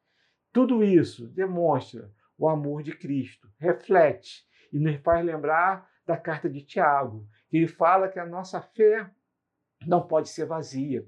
Tudo 0.52 0.82
isso 0.82 1.28
demonstra 1.28 2.12
o 2.36 2.48
amor 2.48 2.82
de 2.82 2.96
Cristo, 2.96 3.48
reflete 3.58 4.46
e 4.72 4.78
nos 4.78 4.96
faz 4.96 5.24
lembrar 5.24 5.88
da 6.04 6.16
carta 6.16 6.48
de 6.48 6.62
Tiago, 6.62 7.26
que 7.48 7.56
ele 7.56 7.68
fala 7.68 8.08
que 8.08 8.18
a 8.18 8.26
nossa 8.26 8.60
fé 8.60 9.10
não 9.86 10.06
pode 10.06 10.28
ser 10.28 10.46
vazia. 10.46 11.06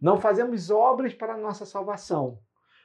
Não 0.00 0.20
fazemos 0.20 0.70
obras 0.70 1.14
para 1.14 1.34
a 1.34 1.38
nossa 1.38 1.64
salvação, 1.64 2.40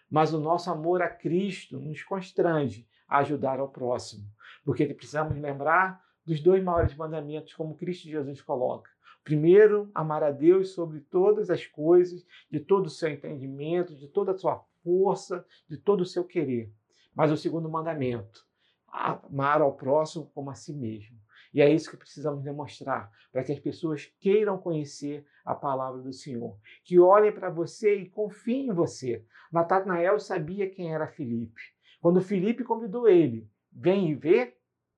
mas 0.10 0.34
o 0.34 0.40
nosso 0.40 0.70
amor 0.72 1.02
a 1.02 1.10
Cristo 1.10 1.80
nos 1.80 2.04
constrange 2.04 2.88
a 3.08 3.20
ajudar 3.20 3.60
ao 3.60 3.70
próximo, 3.70 4.30
porque 4.64 4.86
precisamos 4.94 5.36
lembrar 5.38 6.07
dos 6.28 6.42
dois 6.42 6.62
maiores 6.62 6.94
mandamentos, 6.94 7.54
como 7.54 7.78
Cristo 7.78 8.10
Jesus 8.10 8.42
coloca. 8.42 8.92
Primeiro, 9.24 9.90
amar 9.96 10.24
a 10.24 10.30
Deus 10.30 10.74
sobre 10.74 11.00
todas 11.00 11.50
as 11.50 11.66
coisas, 11.66 12.26
de 12.52 12.60
todo 12.60 12.88
o 12.88 12.90
seu 12.90 13.10
entendimento, 13.10 13.96
de 13.96 14.10
toda 14.10 14.34
a 14.34 14.38
sua 14.38 14.62
força, 14.84 15.46
de 15.70 15.78
todo 15.78 16.02
o 16.02 16.06
seu 16.06 16.26
querer. 16.26 16.70
Mas 17.16 17.32
o 17.32 17.38
segundo 17.38 17.70
mandamento, 17.70 18.46
amar 18.90 19.62
ao 19.62 19.74
próximo 19.74 20.30
como 20.36 20.50
a 20.50 20.54
si 20.54 20.74
mesmo. 20.74 21.18
E 21.54 21.62
é 21.62 21.74
isso 21.74 21.90
que 21.90 21.96
precisamos 21.96 22.44
demonstrar, 22.44 23.10
para 23.32 23.42
que 23.42 23.54
as 23.54 23.60
pessoas 23.60 24.14
queiram 24.20 24.58
conhecer 24.58 25.26
a 25.46 25.56
palavra 25.56 26.02
do 26.02 26.12
Senhor, 26.12 26.58
que 26.84 27.00
olhem 27.00 27.32
para 27.32 27.50
você 27.50 27.96
e 27.96 28.10
confiem 28.10 28.68
em 28.68 28.74
você. 28.74 29.24
Natanael 29.50 30.20
sabia 30.20 30.70
quem 30.70 30.94
era 30.94 31.08
Filipe. 31.08 31.62
Quando 32.02 32.22
Filipe 32.22 32.66
convidou 32.66 33.08
ele, 33.08 33.50
vem 33.72 34.10
e 34.10 34.16
vê, 34.16 34.58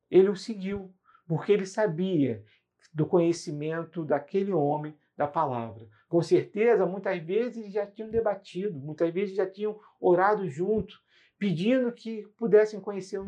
ele 0.10 0.30
o 0.30 0.36
seguiu, 0.36 0.92
porque 1.30 1.52
ele 1.52 1.68
sabia 1.68 2.44
do 2.92 3.06
conhecimento 3.06 4.04
daquele 4.04 4.52
homem 4.52 4.98
da 5.16 5.28
palavra. 5.28 5.88
Com 6.08 6.24
certeza, 6.24 6.88
muitas 6.88 7.22
vezes 7.22 7.72
já 7.72 7.86
tinham 7.86 8.10
debatido, 8.10 8.80
muitas 8.80 9.14
vezes 9.14 9.36
já 9.36 9.46
tinham 9.46 9.80
orado 10.02 10.50
junto, 10.50 11.00
pedindo 11.38 11.92
que 11.92 12.26
pudessem 12.36 12.80
conhecer 12.80 13.20
o 13.20 13.28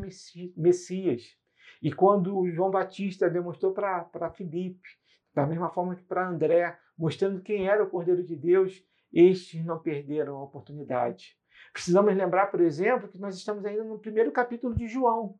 Messias. 0.56 1.38
E 1.80 1.92
quando 1.92 2.50
João 2.50 2.72
Batista 2.72 3.30
demonstrou 3.30 3.72
para 3.72 4.32
Filipe, 4.34 4.88
da 5.32 5.46
mesma 5.46 5.70
forma 5.70 5.94
que 5.94 6.02
para 6.02 6.28
André, 6.28 6.76
mostrando 6.98 7.40
quem 7.40 7.68
era 7.68 7.84
o 7.84 7.88
Cordeiro 7.88 8.24
de 8.24 8.34
Deus, 8.34 8.84
estes 9.12 9.64
não 9.64 9.78
perderam 9.78 10.38
a 10.38 10.42
oportunidade. 10.42 11.36
Precisamos 11.72 12.12
lembrar, 12.16 12.48
por 12.48 12.60
exemplo, 12.60 13.08
que 13.08 13.18
nós 13.18 13.36
estamos 13.36 13.64
ainda 13.64 13.84
no 13.84 14.00
primeiro 14.00 14.32
capítulo 14.32 14.74
de 14.74 14.88
João. 14.88 15.38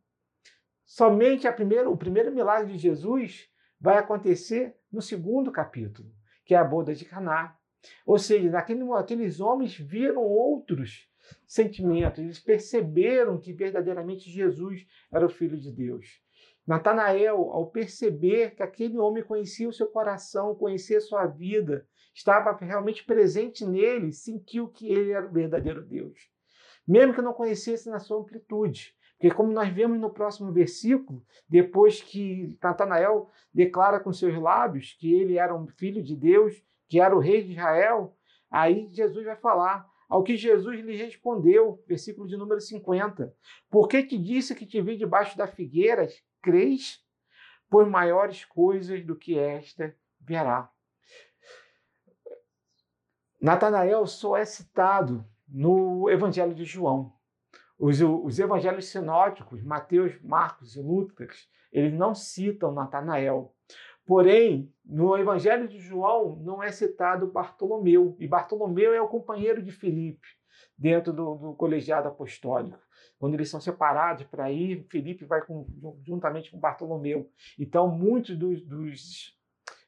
Somente 0.85 1.47
a 1.47 1.53
primeira, 1.53 1.89
o 1.89 1.97
primeiro 1.97 2.33
milagre 2.33 2.73
de 2.73 2.79
Jesus 2.79 3.49
vai 3.81 3.99
acontecer 3.99 4.77
no 4.91 5.01
segundo 5.01 5.51
capítulo, 5.51 6.11
que 6.45 6.55
é 6.55 6.59
a 6.59 6.65
boda 6.65 6.95
de 6.95 7.05
Caná. 7.05 7.57
Ou 8.07 8.19
seja, 8.19 8.51
naquele, 8.51 8.91
aqueles 8.93 9.41
homens 9.41 9.77
viram 9.77 10.23
outros 10.23 11.09
sentimentos, 11.47 12.19
eles 12.19 12.39
perceberam 12.39 13.39
que 13.39 13.53
verdadeiramente 13.53 14.31
Jesus 14.31 14.87
era 15.11 15.27
o 15.27 15.31
Filho 15.31 15.59
de 15.59 15.73
Deus. 15.73 16.21
Natanael, 16.67 17.51
ao 17.51 17.71
perceber 17.71 18.55
que 18.55 18.63
aquele 18.63 18.99
homem 18.99 19.23
conhecia 19.23 19.69
o 19.69 19.73
seu 19.73 19.87
coração, 19.89 20.55
conhecia 20.55 20.99
a 20.99 21.01
sua 21.01 21.27
vida, 21.27 21.87
estava 22.15 22.57
realmente 22.57 23.05
presente 23.05 23.67
nele, 23.67 24.13
sentiu 24.13 24.69
que 24.69 24.87
ele 24.87 25.11
era 25.11 25.27
o 25.27 25.33
verdadeiro 25.33 25.85
Deus. 25.85 26.31
Mesmo 26.87 27.15
que 27.15 27.23
não 27.23 27.33
conhecesse 27.33 27.91
na 27.91 27.99
sua 27.99 28.19
amplitude. 28.19 28.95
Porque, 29.23 29.37
como 29.37 29.53
nós 29.53 29.69
vemos 29.69 30.01
no 30.01 30.11
próximo 30.11 30.51
versículo, 30.51 31.25
depois 31.49 32.03
que 32.03 32.59
Natanael 32.61 33.31
declara 33.55 34.01
com 34.01 34.13
seus 34.13 34.37
lábios 34.37 34.97
que 34.99 35.15
ele 35.15 35.39
era 35.39 35.55
um 35.55 35.69
filho 35.69 36.03
de 36.03 36.17
Deus, 36.17 36.61
que 36.89 37.01
era 37.01 37.15
o 37.15 37.21
rei 37.21 37.45
de 37.45 37.53
Israel, 37.53 38.17
aí 38.51 38.89
Jesus 38.91 39.25
vai 39.25 39.37
falar. 39.37 39.89
Ao 40.09 40.25
que 40.25 40.37
Jesus 40.37 40.81
lhe 40.81 40.97
respondeu, 40.97 41.81
versículo 41.87 42.27
de 42.27 42.37
número 42.37 42.61
50. 42.61 43.33
Por 43.71 43.87
que 43.87 44.03
te 44.03 44.19
disse 44.19 44.57
que 44.57 44.67
te 44.67 44.83
vi 44.83 44.97
debaixo 44.97 45.39
da 45.39 45.47
figueira? 45.47 46.09
Crês? 46.43 47.01
Por 47.71 47.89
maiores 47.89 48.45
coisas 48.45 49.07
do 49.07 49.15
que 49.15 49.39
esta 49.39 49.95
verá. 50.21 50.69
Natanael 53.41 54.05
só 54.05 54.37
é 54.37 54.45
citado 54.45 55.25
no 55.47 56.11
Evangelho 56.11 56.57
de 56.57 56.65
João. 56.65 57.22
Os, 57.83 58.01
os 58.01 58.39
evangelhos 58.39 58.87
sinóticos, 58.87 59.61
Mateus, 59.61 60.17
Marcos 60.23 60.77
e 60.77 60.81
Lucas, 60.81 61.49
eles 61.73 61.93
não 61.93 62.15
citam 62.15 62.71
Natanael. 62.71 63.53
Porém, 64.07 64.73
no 64.85 65.19
Evangelho 65.19 65.67
de 65.67 65.81
João 65.81 66.37
não 66.37 66.63
é 66.63 66.71
citado 66.71 67.27
Bartolomeu, 67.27 68.17
e 68.21 68.29
Bartolomeu 68.29 68.95
é 68.95 69.01
o 69.03 69.09
companheiro 69.09 69.61
de 69.61 69.73
Filipe 69.73 70.29
dentro 70.79 71.13
do, 71.13 71.35
do 71.35 71.55
colegiado 71.55 72.07
apostólico. 72.07 72.79
Quando 73.19 73.35
eles 73.35 73.51
são 73.51 73.61
separados 73.61 74.23
para 74.27 74.49
ir, 74.53 74.87
Filipe 74.89 75.25
vai 75.25 75.45
com, 75.45 75.67
juntamente 76.07 76.53
com 76.53 76.61
Bartolomeu. 76.61 77.29
Então, 77.59 77.89
muitos 77.89 78.37
dos, 78.37 78.63
dos 78.65 79.37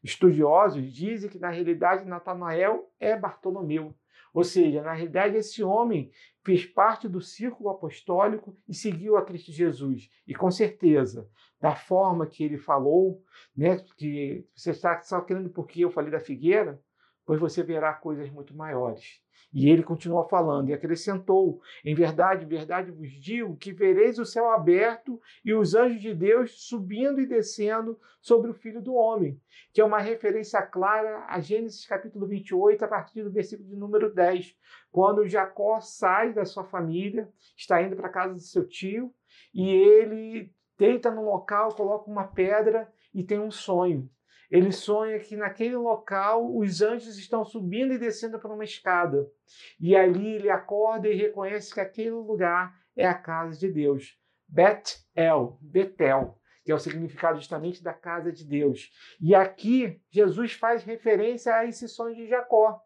estudiosos 0.03 0.93
dizem 0.93 1.31
que, 1.31 1.39
na 1.39 1.51
realidade, 1.51 2.05
Natanael 2.05 2.91
é 2.99 3.17
Bartolomeu. 3.17 3.95
Ou 4.35 4.43
seja, 4.43 4.83
na 4.83 4.93
realidade, 4.93 5.37
esse 5.37 5.63
homem 5.63 6.11
fez 6.43 6.67
parte 6.67 7.09
do 7.09 7.21
círculo 7.21 7.71
apostólico 7.71 8.59
e 8.69 8.75
seguiu 8.75 9.17
a 9.17 9.25
Cristo 9.25 9.53
Jesus. 9.53 10.11
E 10.27 10.35
com 10.35 10.51
certeza, 10.51 11.31
da 11.61 11.77
forma 11.77 12.27
que 12.27 12.43
ele 12.43 12.59
falou, 12.59 13.23
né, 13.57 13.79
que 13.97 14.45
você 14.53 14.73
está 14.73 15.01
só 15.03 15.21
querendo 15.21 15.51
porque 15.51 15.85
eu 15.85 15.91
falei 15.91 16.11
da 16.11 16.19
figueira, 16.19 16.83
pois 17.25 17.41
você 17.41 17.63
verá 17.63 17.93
coisas 17.93 18.31
muito 18.31 18.55
maiores. 18.55 19.23
E 19.55 19.71
ele 19.71 19.85
continuou 19.85 20.25
falando 20.25 20.69
e 20.69 20.73
acrescentou: 20.73 21.61
Em 21.85 21.95
verdade, 21.95 22.45
verdade 22.45 22.91
vos 22.91 23.13
digo 23.13 23.57
que 23.57 23.73
vereis 23.73 24.19
o 24.19 24.25
céu 24.25 24.51
aberto 24.51 25.21
e 25.45 25.55
os 25.55 25.77
anjos 25.77 26.03
de 26.03 26.13
Deus 26.13 26.67
subindo 26.67 27.21
e 27.21 27.27
descendo 27.27 27.99
sobre 28.21 28.51
o 28.51 28.55
Filho 28.55 28.83
do 28.83 28.95
Homem, 28.95 29.41
que 29.73 29.81
é 29.81 29.85
uma 29.85 30.01
referência 30.01 30.61
clara 30.61 31.25
a 31.29 31.39
Gênesis 31.41 31.87
capítulo 31.87 32.27
28, 32.27 32.85
a 32.85 32.89
partir 32.89 33.23
do 33.23 33.31
versículo 33.31 33.69
de 33.69 33.77
número 33.77 34.13
10, 34.13 34.57
quando 34.91 35.29
Jacó 35.29 35.81
sai 35.81 36.33
da 36.33 36.45
sua 36.45 36.65
família, 36.65 37.29
está 37.57 37.81
indo 37.81 37.95
para 37.95 38.09
a 38.09 38.13
casa 38.13 38.35
de 38.35 38.43
seu 38.43 38.67
tio, 38.67 39.15
e 39.55 39.71
ele 39.71 40.53
deita 40.77 41.13
no 41.13 41.25
local, 41.25 41.75
coloca 41.75 42.11
uma 42.11 42.27
pedra 42.27 42.91
e 43.15 43.23
tem 43.23 43.39
um 43.39 43.51
sonho. 43.51 44.11
Ele 44.55 44.71
sonha 44.71 45.19
que 45.19 45.35
naquele 45.35 45.75
local 45.75 46.57
os 46.57 46.81
anjos 46.81 47.19
estão 47.19 47.45
subindo 47.45 47.93
e 47.93 47.99
descendo 47.99 48.39
por 48.39 48.53
uma 48.53 48.63
escada. 48.63 49.29
E 49.81 49.97
ali 49.97 50.37
ele 50.37 50.49
acorda 50.49 51.09
e 51.09 51.17
reconhece 51.17 51.75
que 51.75 51.81
aquele 51.81 52.13
lugar 52.13 52.73
é 52.97 53.05
a 53.05 53.15
casa 53.15 53.59
de 53.59 53.69
Deus. 53.69 54.17
Bet-El, 54.47 55.59
Betel, 55.61 56.39
que 56.63 56.71
é 56.71 56.75
o 56.75 56.79
significado 56.79 57.37
justamente 57.37 57.83
da 57.83 57.93
casa 57.93 58.31
de 58.31 58.47
Deus. 58.47 58.93
E 59.21 59.35
aqui 59.35 60.01
Jesus 60.09 60.53
faz 60.53 60.85
referência 60.85 61.53
a 61.53 61.67
esse 61.67 61.89
sonho 61.89 62.15
de 62.15 62.29
Jacó, 62.29 62.81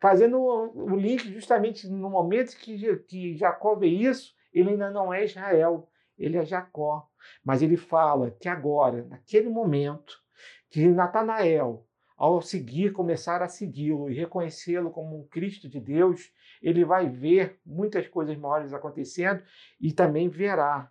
fazendo 0.00 0.40
o 0.40 0.96
link 0.96 1.32
justamente 1.32 1.86
no 1.88 2.10
momento 2.10 2.56
que, 2.56 2.96
que 3.06 3.36
Jacó 3.36 3.76
vê 3.76 3.86
isso, 3.86 4.34
ele 4.52 4.70
ainda 4.70 4.90
não 4.90 5.14
é 5.14 5.24
Israel, 5.24 5.88
ele 6.18 6.36
é 6.36 6.44
Jacó. 6.44 7.08
Mas 7.44 7.62
ele 7.62 7.76
fala 7.76 8.32
que 8.32 8.48
agora, 8.48 9.04
naquele 9.04 9.48
momento, 9.48 10.25
que 10.70 10.86
Natanael, 10.88 11.86
ao 12.16 12.40
seguir, 12.40 12.92
começar 12.92 13.42
a 13.42 13.48
segui-lo 13.48 14.10
e 14.10 14.14
reconhecê-lo 14.14 14.90
como 14.90 15.18
um 15.18 15.26
Cristo 15.26 15.68
de 15.68 15.80
Deus, 15.80 16.32
ele 16.62 16.84
vai 16.84 17.08
ver 17.08 17.60
muitas 17.64 18.08
coisas 18.08 18.36
maiores 18.36 18.72
acontecendo 18.72 19.42
e 19.80 19.92
também 19.92 20.28
verá 20.28 20.90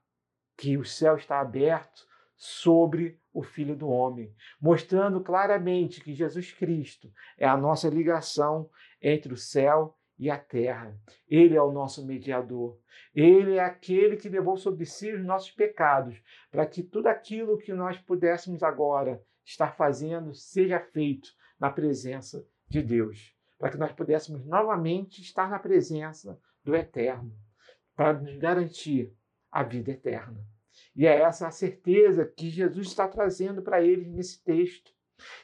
que 0.57 0.77
o 0.77 0.85
céu 0.85 1.15
está 1.15 1.39
aberto 1.39 2.05
sobre 2.38 3.19
o 3.33 3.43
Filho 3.43 3.75
do 3.75 3.89
Homem, 3.89 4.33
mostrando 4.61 5.21
claramente 5.21 6.01
que 6.01 6.13
Jesus 6.13 6.51
Cristo 6.51 7.11
é 7.38 7.45
a 7.45 7.57
nossa 7.57 7.89
ligação 7.89 8.69
entre 9.01 9.33
o 9.33 9.38
céu 9.38 9.97
e 10.17 10.29
a 10.29 10.38
terra. 10.38 10.97
Ele 11.27 11.55
é 11.55 11.61
o 11.61 11.71
nosso 11.71 12.05
mediador. 12.05 12.77
Ele 13.13 13.55
é 13.55 13.63
aquele 13.63 14.15
que 14.15 14.29
levou 14.29 14.57
sobre 14.57 14.85
si 14.85 15.11
os 15.11 15.23
nossos 15.23 15.51
pecados, 15.51 16.21
para 16.51 16.65
que 16.65 16.83
tudo 16.83 17.07
aquilo 17.07 17.57
que 17.57 17.73
nós 17.73 17.97
pudéssemos 17.97 18.63
agora 18.63 19.21
estar 19.45 19.75
fazendo 19.75 20.34
seja 20.34 20.79
feito 20.79 21.29
na 21.60 21.69
presença 21.69 22.45
de 22.67 22.81
Deus, 22.81 23.36
para 23.58 23.69
que 23.69 23.77
nós 23.77 23.91
pudéssemos 23.91 24.45
novamente 24.45 25.21
estar 25.21 25.49
na 25.49 25.60
presença 25.60 26.39
do 26.63 26.75
Eterno, 26.75 27.31
para 27.95 28.13
nos 28.13 28.36
garantir 28.38 29.15
a 29.51 29.63
vida 29.63 29.91
eterna. 29.91 30.45
E 30.93 31.08
é 31.08 31.21
essa 31.21 31.47
a 31.47 31.51
certeza 31.51 32.25
que 32.25 32.49
Jesus 32.49 32.88
está 32.88 33.08
trazendo 33.08 33.62
para 33.62 33.81
eles 33.81 34.08
nesse 34.12 34.43
texto. 34.43 34.91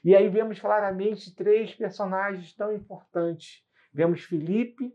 E 0.04 0.14
aí 0.14 0.28
vemos 0.28 0.60
claramente 0.60 1.34
três 1.34 1.74
personagens 1.74 2.54
tão 2.54 2.74
importantes. 2.74 3.64
Vemos 3.94 4.24
Felipe, 4.24 4.94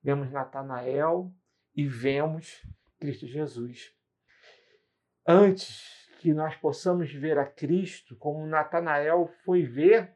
vemos 0.00 0.30
Natanael 0.30 1.32
e 1.74 1.88
vemos 1.88 2.64
Cristo 3.00 3.26
Jesus. 3.26 3.92
Antes 5.26 6.01
que 6.22 6.32
nós 6.32 6.54
possamos 6.54 7.12
ver 7.12 7.36
a 7.36 7.44
Cristo 7.44 8.14
como 8.14 8.46
Natanael 8.46 9.28
foi 9.44 9.64
ver, 9.64 10.14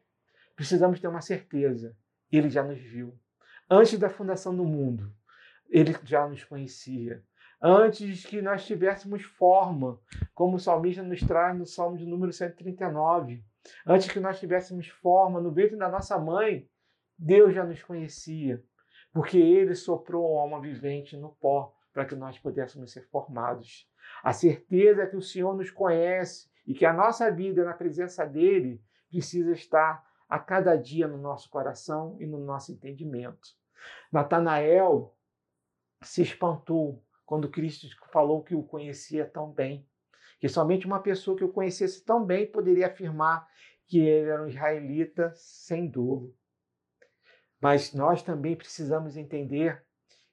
precisamos 0.55 1.01
ter 1.01 1.09
uma 1.09 1.19
certeza. 1.19 1.97
Ele 2.31 2.49
já 2.49 2.63
nos 2.63 2.79
viu. 2.79 3.19
Antes 3.69 3.99
da 3.99 4.09
fundação 4.09 4.55
do 4.55 4.63
mundo, 4.63 5.13
ele 5.69 5.93
já 6.05 6.25
nos 6.25 6.45
conhecia. 6.45 7.21
Antes 7.61 8.25
que 8.25 8.41
nós 8.41 8.65
tivéssemos 8.65 9.23
forma, 9.23 9.99
como 10.33 10.55
o 10.55 10.59
salmista 10.59 11.03
nos 11.03 11.19
traz 11.19 11.57
no 11.57 11.65
Salmo 11.65 11.97
de 11.97 12.05
número 12.05 12.31
139. 12.31 13.43
Antes 13.85 14.09
que 14.09 14.21
nós 14.21 14.39
tivéssemos 14.39 14.87
forma 14.87 15.41
no 15.41 15.51
ventre 15.51 15.75
da 15.75 15.89
nossa 15.89 16.17
mãe, 16.17 16.69
Deus 17.19 17.53
já 17.53 17.65
nos 17.65 17.83
conhecia, 17.83 18.63
porque 19.11 19.37
ele 19.37 19.75
soprou 19.75 20.37
a 20.37 20.43
alma 20.43 20.61
vivente 20.61 21.17
no 21.17 21.35
pó 21.35 21.75
para 21.91 22.05
que 22.05 22.15
nós 22.15 22.39
pudéssemos 22.39 22.93
ser 22.93 23.01
formados. 23.09 23.89
A 24.23 24.33
certeza 24.33 25.03
é 25.03 25.07
que 25.07 25.15
o 25.15 25.21
Senhor 25.21 25.55
nos 25.55 25.71
conhece 25.71 26.49
e 26.65 26.73
que 26.73 26.85
a 26.85 26.93
nossa 26.93 27.31
vida 27.31 27.63
na 27.63 27.73
presença 27.73 28.25
dele 28.25 28.81
precisa 29.09 29.51
estar 29.53 30.05
a 30.27 30.37
cada 30.37 30.75
dia 30.75 31.07
no 31.07 31.17
nosso 31.17 31.49
coração 31.49 32.17
e 32.19 32.25
no 32.25 32.37
nosso 32.37 32.71
entendimento. 32.71 33.55
Natanael 34.11 35.15
se 36.01 36.21
espantou 36.21 37.03
quando 37.25 37.49
Cristo 37.49 37.87
falou 38.11 38.43
que 38.43 38.55
o 38.55 38.63
conhecia 38.63 39.25
tão 39.25 39.51
bem, 39.51 39.87
que 40.39 40.47
somente 40.47 40.85
uma 40.85 41.01
pessoa 41.01 41.37
que 41.37 41.43
o 41.43 41.51
conhecesse 41.51 42.03
tão 42.03 42.25
bem 42.25 42.45
poderia 42.49 42.87
afirmar 42.87 43.47
que 43.87 43.99
ele 43.99 44.29
era 44.29 44.43
um 44.43 44.47
israelita 44.47 45.31
sem 45.35 45.89
dolo. 45.89 46.35
Mas 47.59 47.93
nós 47.93 48.21
também 48.21 48.55
precisamos 48.55 49.17
entender 49.17 49.83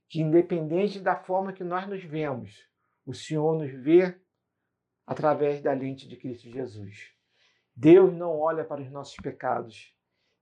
que, 0.08 0.20
independente 0.20 1.00
da 1.00 1.16
forma 1.16 1.52
que 1.52 1.64
nós 1.64 1.88
nos 1.88 2.04
vemos, 2.04 2.68
o 3.04 3.12
Senhor 3.12 3.58
nos 3.58 3.70
vê 3.70 4.18
através 5.06 5.60
da 5.60 5.72
lente 5.72 6.08
de 6.08 6.16
Cristo 6.16 6.48
Jesus. 6.48 7.12
Deus 7.76 8.12
não 8.14 8.38
olha 8.38 8.64
para 8.64 8.82
os 8.82 8.90
nossos 8.90 9.16
pecados. 9.16 9.94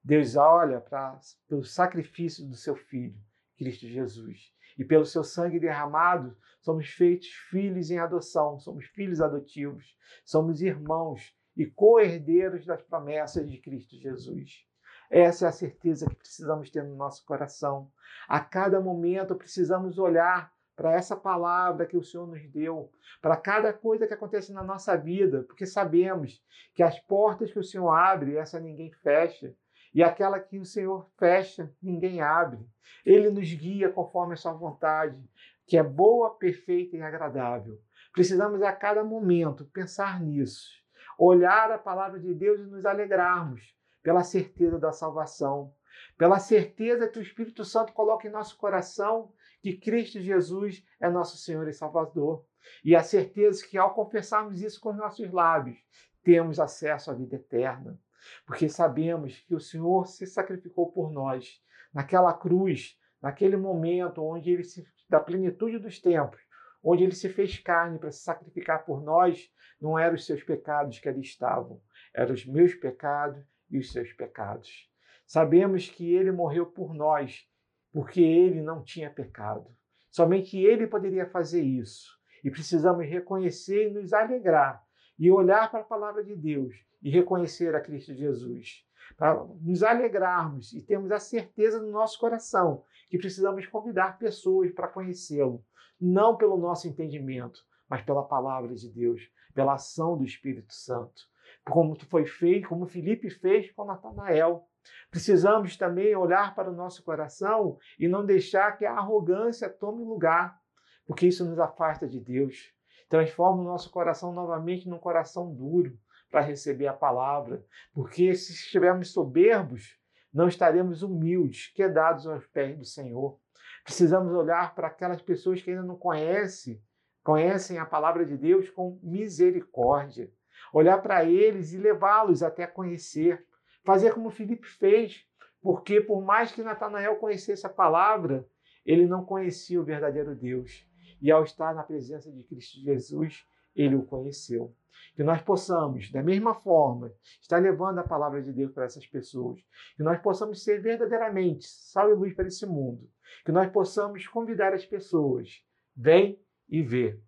Deus 0.05 0.37
olha 0.37 0.81
para 0.81 1.19
o 1.51 1.65
sacrifício 1.65 2.47
do 2.47 2.57
seu 2.57 2.77
Filho, 2.77 3.19
Cristo 3.57 3.87
Jesus. 3.87 4.53
E 4.79 4.85
pelo 4.85 5.05
seu 5.05 5.23
sangue 5.23 5.61
derramado, 5.61 6.37
somos 6.61 6.89
feitos 6.89 7.29
filhos 7.51 7.91
em 7.91 7.99
adoção, 7.99 8.59
somos 8.59 8.87
filhos 8.87 9.21
adotivos, 9.21 9.97
somos 10.25 10.63
irmãos 10.63 11.35
e 11.57 11.67
co-herdeiros 11.67 12.65
das 12.65 12.83
promessas 12.83 13.51
de 13.51 13.59
Cristo 13.59 13.97
Jesus. 13.97 14.67
Essa 15.11 15.47
é 15.47 15.49
a 15.49 15.53
certeza 15.53 16.09
que 16.09 16.17
precisamos 16.17 16.71
ter 16.71 16.83
no 16.83 16.97
nosso 16.97 17.25
coração. 17.25 17.93
A 18.27 18.41
cada 18.41 18.81
momento 18.81 19.37
precisamos 19.37 19.99
olhar 19.99 20.53
para 20.75 20.93
essa 20.93 21.17
palavra 21.17 21.87
que 21.87 21.97
o 21.97 22.03
Senhor 22.03 22.27
nos 22.27 22.47
deu, 22.49 22.91
para 23.21 23.37
cada 23.37 23.73
coisa 23.73 24.07
que 24.07 24.15
acontece 24.15 24.53
na 24.53 24.63
nossa 24.63 24.97
vida, 24.97 25.43
porque 25.45 25.67
sabemos 25.67 26.43
que 26.75 26.83
as 26.83 26.99
portas 26.99 27.53
que 27.53 27.59
o 27.59 27.65
Senhor 27.65 27.91
abre, 27.91 28.37
essa 28.37 28.59
ninguém 28.59 28.91
fecha, 28.91 29.55
e 29.95 30.03
aquela 30.03 30.41
que 30.41 30.59
o 30.59 30.65
Senhor 30.65 31.07
fecha, 31.19 31.71
ninguém 31.83 32.23
abre. 32.23 32.67
Ele 33.05 33.31
nos 33.31 33.53
guia 33.53 33.91
conforme 33.91 34.35
a 34.35 34.37
sua 34.37 34.53
vontade, 34.53 35.23
que 35.67 35.77
é 35.77 35.83
boa, 35.83 36.37
perfeita 36.37 36.97
e 36.97 37.03
agradável. 37.03 37.79
Precisamos 38.13 38.63
a 38.63 38.73
cada 38.73 39.05
momento 39.05 39.67
pensar 39.67 40.21
nisso, 40.21 40.71
olhar 41.19 41.71
a 41.71 41.79
palavra 41.79 42.19
de 42.19 42.35
Deus 42.35 42.61
e 42.61 42.65
nos 42.65 42.85
alegrarmos, 42.87 43.75
pela 44.03 44.25
certeza 44.25 44.79
da 44.79 44.93
salvação, 44.93 45.73
pela 46.17 46.39
certeza 46.39 47.09
que 47.09 47.19
o 47.19 47.23
Espírito 47.23 47.65
Santo 47.65 47.93
coloca 47.93 48.27
em 48.27 48.31
nosso 48.31 48.57
coração 48.57 49.33
que 49.63 49.77
Cristo 49.77 50.21
Jesus 50.21 50.85
é 51.01 51.09
nosso 51.09 51.37
Senhor 51.39 51.69
e 51.69 51.73
Salvador. 51.73 52.45
E 52.85 52.97
a 52.97 53.03
certeza 53.03 53.65
que 53.67 53.79
ao 53.79 53.95
confessarmos 53.95 54.61
isso 54.61 54.81
com 54.81 54.91
os 54.91 54.97
nossos 54.97 55.31
lábios, 55.31 55.79
temos 56.23 56.59
acesso 56.59 57.11
à 57.11 57.15
vida 57.15 57.37
eterna. 57.37 57.99
Porque 58.45 58.69
sabemos 58.69 59.39
que 59.41 59.55
o 59.55 59.61
Senhor 59.61 60.07
se 60.07 60.27
sacrificou 60.27 60.91
por 60.91 61.11
nós 61.11 61.61
naquela 61.95 62.33
cruz, 62.33 62.99
naquele 63.21 63.57
momento 63.57 64.23
onde 64.23 64.51
ele 64.51 64.65
se 64.65 64.85
da 65.09 65.21
plenitude 65.21 65.79
dos 65.79 66.01
tempos, 66.01 66.41
onde 66.83 67.05
ele 67.05 67.15
se 67.15 67.29
fez 67.29 67.59
carne 67.59 67.99
para 67.99 68.11
se 68.11 68.23
sacrificar 68.23 68.85
por 68.85 69.03
nós, 69.03 69.53
não 69.79 69.99
eram 69.99 70.15
os 70.15 70.25
seus 70.25 70.43
pecados 70.43 70.99
que 70.99 71.09
ali 71.09 71.21
estavam, 71.21 71.83
eram 72.15 72.33
os 72.33 72.47
meus 72.47 72.75
pecados 72.75 73.45
e 73.71 73.79
os 73.79 73.93
seus 73.93 74.11
pecados. 74.13 74.91
Sabemos 75.27 75.89
que 75.89 76.15
ele 76.15 76.33
morreu 76.33 76.65
por 76.65 76.95
nós, 76.95 77.47
porque 77.93 78.21
ele 78.21 78.63
não 78.63 78.83
tinha 78.83 79.11
pecado. 79.11 79.67
Somente 80.11 80.59
ele 80.59 80.87
poderia 80.87 81.27
fazer 81.27 81.63
isso. 81.63 82.11
E 82.43 82.51
precisamos 82.51 83.07
reconhecer 83.07 83.89
e 83.89 83.93
nos 83.93 84.13
alegrar 84.13 84.83
e 85.19 85.31
olhar 85.31 85.71
para 85.71 85.81
a 85.81 85.85
palavra 85.85 86.25
de 86.25 86.35
Deus 86.35 86.75
e 87.03 87.11
reconhecer 87.11 87.75
a 87.75 87.81
Cristo 87.81 88.15
Jesus. 88.15 88.85
Para 89.17 89.45
nos 89.61 89.83
alegrarmos 89.83 90.73
e 90.73 90.83
termos 90.83 91.13
a 91.13 91.19
certeza 91.19 91.81
no 91.81 91.91
nosso 91.91 92.19
coração 92.19 92.85
que 93.09 93.19
precisamos 93.19 93.67
convidar 93.67 94.19
pessoas 94.19 94.73
para 94.73 94.89
conhecê-lo, 94.89 95.65
não 96.01 96.37
pelo 96.37 96.57
nosso 96.57 96.89
entendimento, 96.89 97.61
mas 97.89 98.03
pela 98.03 98.23
palavra 98.23 98.75
de 98.75 98.89
Deus, 98.89 99.21
pela 99.55 99.75
ação 99.75 100.17
do 100.17 100.25
Espírito 100.25 100.73
Santo 100.73 101.23
como 101.65 101.97
foi 102.07 102.27
feito, 102.27 102.69
como 102.69 102.87
Felipe 102.87 103.31
fez 103.31 103.71
com 103.73 103.85
Natanael. 103.85 104.67
Precisamos 105.11 105.77
também 105.77 106.15
olhar 106.17 106.55
para 106.55 106.71
o 106.71 106.75
nosso 106.75 107.03
coração 107.03 107.79
e 107.99 108.09
não 108.09 108.25
deixar 108.25 108.77
que 108.77 108.85
a 108.85 108.95
arrogância 108.95 109.69
tome 109.69 110.05
lugar, 110.05 110.59
porque 111.07 111.27
isso 111.27 111.45
nos 111.45 111.59
afasta 111.59 112.09
de 112.09 112.21
Deus. 112.21 112.73
Transforma 113.09 113.63
o 113.63 113.67
nosso 113.67 113.91
coração 113.91 114.33
novamente 114.33 114.89
num 114.89 114.99
coração 114.99 115.55
duro 115.55 115.99
para 116.31 116.41
receber 116.41 116.87
a 116.87 116.95
palavra, 116.95 117.65
porque 117.93 118.35
se 118.35 118.53
estivermos 118.53 119.13
soberbos, 119.13 119.99
não 120.33 120.49
estaremos 120.49 121.03
humildes, 121.03 121.69
quedados 121.75 122.27
aos 122.27 122.47
pés 122.47 122.79
do 122.79 122.85
Senhor. 122.87 123.39
Precisamos 123.85 124.33
olhar 124.33 124.75
para 124.75 124.89
aquelas 124.89 125.21
pessoas 125.21 125.61
que 125.61 125.71
ainda 125.71 125.83
não 125.83 125.97
conhecem, 125.97 126.83
conhecem 127.23 127.79
a 127.79 127.85
palavra 127.85 128.25
de 128.25 128.39
Deus 128.39 128.71
com 128.71 128.99
misericórdia 129.03 130.33
olhar 130.73 130.99
para 131.03 131.25
eles 131.25 131.73
e 131.73 131.79
levá-los 131.79 132.43
até 132.43 132.67
conhecer. 132.67 133.45
Fazer 133.85 134.13
como 134.15 134.31
Filipe 134.31 134.67
fez, 134.67 135.27
porque 135.61 136.01
por 136.01 136.23
mais 136.23 136.53
que 136.53 136.63
Natanael 136.63 137.17
conhecesse 137.17 137.67
a 137.67 137.71
palavra, 137.71 138.47
ele 138.85 139.07
não 139.07 139.25
conhecia 139.25 139.81
o 139.81 139.85
verdadeiro 139.85 140.35
Deus. 140.35 140.87
E 141.21 141.31
ao 141.31 141.45
estar 141.45 141.75
na 141.75 141.83
presença 141.83 142.31
de 142.33 142.43
Cristo 142.43 142.81
Jesus, 142.81 143.47
ele 143.75 143.95
o 143.95 144.05
conheceu. 144.05 144.75
Que 145.15 145.23
nós 145.23 145.41
possamos, 145.43 146.11
da 146.11 146.23
mesma 146.23 146.55
forma, 146.55 147.13
estar 147.41 147.59
levando 147.59 147.99
a 147.99 148.05
palavra 148.05 148.43
de 148.43 148.53
Deus 148.53 148.73
para 148.73 148.85
essas 148.85 149.07
pessoas. 149.07 149.61
Que 149.97 150.03
nós 150.03 150.21
possamos 150.21 150.63
ser 150.63 150.81
verdadeiramente 150.81 151.67
sal 151.67 152.11
e 152.11 152.15
luz 152.15 152.35
para 152.35 152.47
esse 152.47 152.67
mundo. 152.67 153.09
Que 153.45 153.53
nós 153.53 153.71
possamos 153.71 154.27
convidar 154.27 154.73
as 154.73 154.85
pessoas. 154.85 155.65
Vem 155.95 156.41
e 156.69 156.83
vê. 156.83 157.21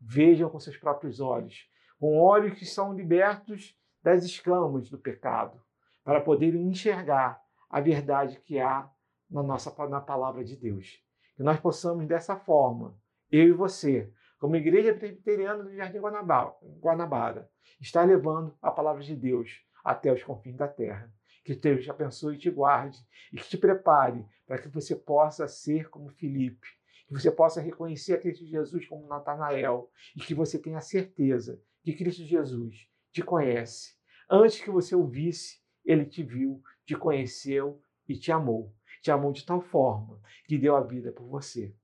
Vejam 0.00 0.50
com 0.50 0.58
seus 0.58 0.76
próprios 0.76 1.20
olhos 1.20 1.68
com 1.98 2.18
olhos 2.18 2.58
que 2.58 2.64
são 2.64 2.94
libertos 2.94 3.76
das 4.02 4.24
escamas 4.24 4.88
do 4.88 4.98
pecado, 4.98 5.60
para 6.08 6.22
poderem 6.22 6.66
enxergar 6.66 7.38
a 7.68 7.82
verdade 7.82 8.40
que 8.40 8.58
há 8.58 8.90
na 9.30 9.42
nossa 9.42 9.70
na 9.88 10.00
palavra 10.00 10.42
de 10.42 10.56
Deus. 10.56 11.04
Que 11.36 11.42
nós 11.42 11.60
possamos 11.60 12.06
dessa 12.06 12.34
forma, 12.34 12.98
eu 13.30 13.48
e 13.48 13.52
você, 13.52 14.10
como 14.40 14.56
igreja 14.56 14.94
presbiteriana 14.94 15.64
do 15.64 15.76
Jardim 15.76 15.98
Guanabara, 15.98 17.46
estar 17.78 18.04
levando 18.04 18.56
a 18.62 18.70
palavra 18.70 19.02
de 19.02 19.14
Deus 19.14 19.62
até 19.84 20.10
os 20.10 20.22
confins 20.22 20.56
da 20.56 20.66
terra. 20.66 21.12
Que 21.44 21.54
Deus 21.54 21.84
te 21.84 21.90
abençoe 21.90 22.36
e 22.36 22.38
te 22.38 22.50
guarde 22.50 22.98
e 23.30 23.36
que 23.36 23.46
te 23.46 23.58
prepare 23.58 24.24
para 24.46 24.56
que 24.56 24.68
você 24.68 24.96
possa 24.96 25.46
ser 25.46 25.90
como 25.90 26.08
Filipe, 26.08 26.68
que 27.06 27.12
você 27.12 27.30
possa 27.30 27.60
reconhecer 27.60 28.14
a 28.14 28.18
Cristo 28.18 28.46
Jesus 28.46 28.88
como 28.88 29.06
Natanael 29.06 29.90
e 30.16 30.20
que 30.20 30.32
você 30.32 30.58
tenha 30.58 30.80
certeza 30.80 31.62
que 31.82 31.92
Cristo 31.92 32.24
Jesus 32.24 32.88
te 33.12 33.22
conhece. 33.22 33.92
Antes 34.30 34.58
que 34.58 34.70
você 34.70 34.96
o 34.96 35.06
visse, 35.06 35.67
ele 35.88 36.04
te 36.04 36.22
viu, 36.22 36.62
te 36.84 36.94
conheceu 36.94 37.80
e 38.06 38.14
te 38.14 38.30
amou. 38.30 38.74
Te 39.00 39.10
amou 39.10 39.32
de 39.32 39.44
tal 39.44 39.62
forma 39.62 40.20
que 40.44 40.58
deu 40.58 40.76
a 40.76 40.82
vida 40.82 41.10
por 41.10 41.26
você. 41.26 41.74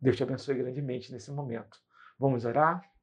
Deus 0.00 0.16
te 0.16 0.24
abençoe 0.24 0.56
grandemente 0.56 1.12
nesse 1.12 1.30
momento. 1.30 1.78
Vamos 2.18 2.44
orar? 2.44 2.93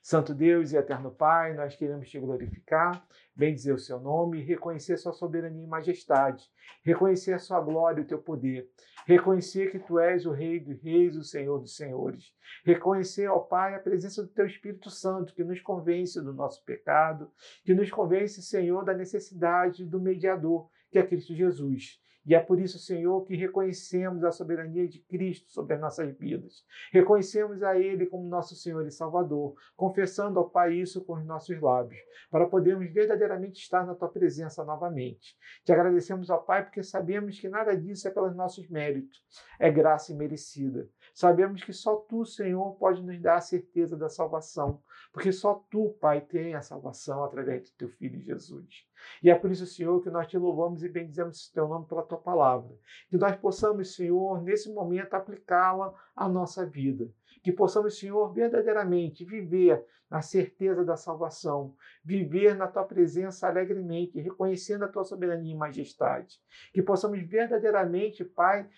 Santo 0.00 0.34
Deus 0.34 0.72
e 0.72 0.76
eterno 0.76 1.10
Pai, 1.10 1.54
nós 1.54 1.76
queremos 1.76 2.08
te 2.08 2.18
glorificar, 2.18 3.06
bendizer 3.34 3.74
o 3.74 3.78
seu 3.78 4.00
nome, 4.00 4.42
reconhecer 4.42 4.96
sua 4.96 5.12
soberania 5.12 5.64
e 5.64 5.66
majestade, 5.66 6.48
reconhecer 6.82 7.32
a 7.34 7.38
sua 7.38 7.60
glória 7.60 8.00
e 8.00 8.04
o 8.04 8.06
teu 8.06 8.18
poder, 8.18 8.70
reconhecer 9.06 9.70
que 9.70 9.78
tu 9.78 9.98
és 9.98 10.24
o 10.24 10.32
Rei 10.32 10.60
dos 10.60 10.82
Reis, 10.82 11.16
o 11.16 11.22
Senhor 11.22 11.58
dos 11.58 11.76
Senhores, 11.76 12.32
reconhecer, 12.64 13.28
ó 13.28 13.38
Pai, 13.38 13.74
a 13.74 13.80
presença 13.80 14.22
do 14.22 14.28
teu 14.28 14.46
Espírito 14.46 14.90
Santo, 14.90 15.34
que 15.34 15.44
nos 15.44 15.60
convence 15.60 16.20
do 16.22 16.32
nosso 16.32 16.64
pecado, 16.64 17.30
que 17.64 17.74
nos 17.74 17.90
convence, 17.90 18.42
Senhor, 18.42 18.84
da 18.84 18.94
necessidade 18.94 19.84
do 19.84 20.00
mediador, 20.00 20.68
que 20.90 20.98
é 20.98 21.06
Cristo 21.06 21.34
Jesus. 21.34 22.00
E 22.28 22.34
é 22.34 22.40
por 22.40 22.60
isso, 22.60 22.78
Senhor, 22.78 23.24
que 23.24 23.34
reconhecemos 23.34 24.22
a 24.22 24.30
soberania 24.30 24.86
de 24.86 24.98
Cristo 24.98 25.50
sobre 25.50 25.72
as 25.72 25.80
nossas 25.80 26.14
vidas. 26.14 26.62
Reconhecemos 26.92 27.62
a 27.62 27.78
Ele 27.78 28.04
como 28.04 28.28
nosso 28.28 28.54
Senhor 28.54 28.86
e 28.86 28.90
Salvador, 28.90 29.54
confessando 29.74 30.38
ao 30.38 30.50
Pai 30.50 30.74
isso 30.74 31.02
com 31.02 31.14
os 31.14 31.24
nossos 31.24 31.58
lábios, 31.58 32.02
para 32.30 32.46
podermos 32.46 32.92
verdadeiramente 32.92 33.62
estar 33.62 33.86
na 33.86 33.94
Tua 33.94 34.10
presença 34.10 34.62
novamente. 34.62 35.38
Te 35.64 35.72
agradecemos, 35.72 36.28
ao 36.28 36.44
Pai, 36.44 36.62
porque 36.62 36.82
sabemos 36.82 37.40
que 37.40 37.48
nada 37.48 37.74
disso 37.74 38.06
é 38.06 38.10
pelos 38.10 38.36
nossos 38.36 38.68
méritos, 38.68 39.18
é 39.58 39.70
graça 39.70 40.12
imerecida. 40.12 40.86
Sabemos 41.18 41.64
que 41.64 41.72
só 41.72 41.96
Tu, 41.96 42.24
Senhor, 42.24 42.76
pode 42.76 43.02
nos 43.02 43.20
dar 43.20 43.38
a 43.38 43.40
certeza 43.40 43.96
da 43.96 44.08
salvação, 44.08 44.80
porque 45.12 45.32
só 45.32 45.64
Tu, 45.68 45.90
Pai, 46.00 46.20
tem 46.20 46.54
a 46.54 46.62
salvação 46.62 47.24
através 47.24 47.64
de 47.64 47.72
Teu 47.72 47.88
Filho 47.88 48.22
Jesus. 48.22 48.86
E 49.20 49.28
é 49.28 49.34
por 49.34 49.50
isso, 49.50 49.66
Senhor, 49.66 50.00
que 50.00 50.10
nós 50.10 50.28
te 50.28 50.38
louvamos 50.38 50.84
e 50.84 50.88
bendizemos 50.88 51.48
o 51.48 51.52
teu 51.52 51.66
nome 51.66 51.88
pela 51.88 52.04
tua 52.04 52.18
palavra. 52.18 52.72
Que 53.10 53.16
nós 53.16 53.34
possamos, 53.34 53.96
Senhor, 53.96 54.40
nesse 54.42 54.72
momento 54.72 55.14
aplicá-la 55.14 55.92
à 56.14 56.28
nossa 56.28 56.64
vida. 56.64 57.12
Que 57.42 57.50
possamos, 57.50 57.98
Senhor, 57.98 58.32
verdadeiramente 58.32 59.24
viver 59.24 59.84
na 60.08 60.22
certeza 60.22 60.84
da 60.84 60.96
salvação, 60.96 61.74
viver 62.04 62.54
na 62.54 62.68
tua 62.68 62.84
presença 62.84 63.48
alegremente, 63.48 64.20
reconhecendo 64.20 64.84
a 64.84 64.88
tua 64.88 65.02
soberania 65.02 65.52
e 65.52 65.58
majestade. 65.58 66.40
Que 66.72 66.80
possamos 66.80 67.20
verdadeiramente, 67.26 68.24
Pai, 68.24 68.70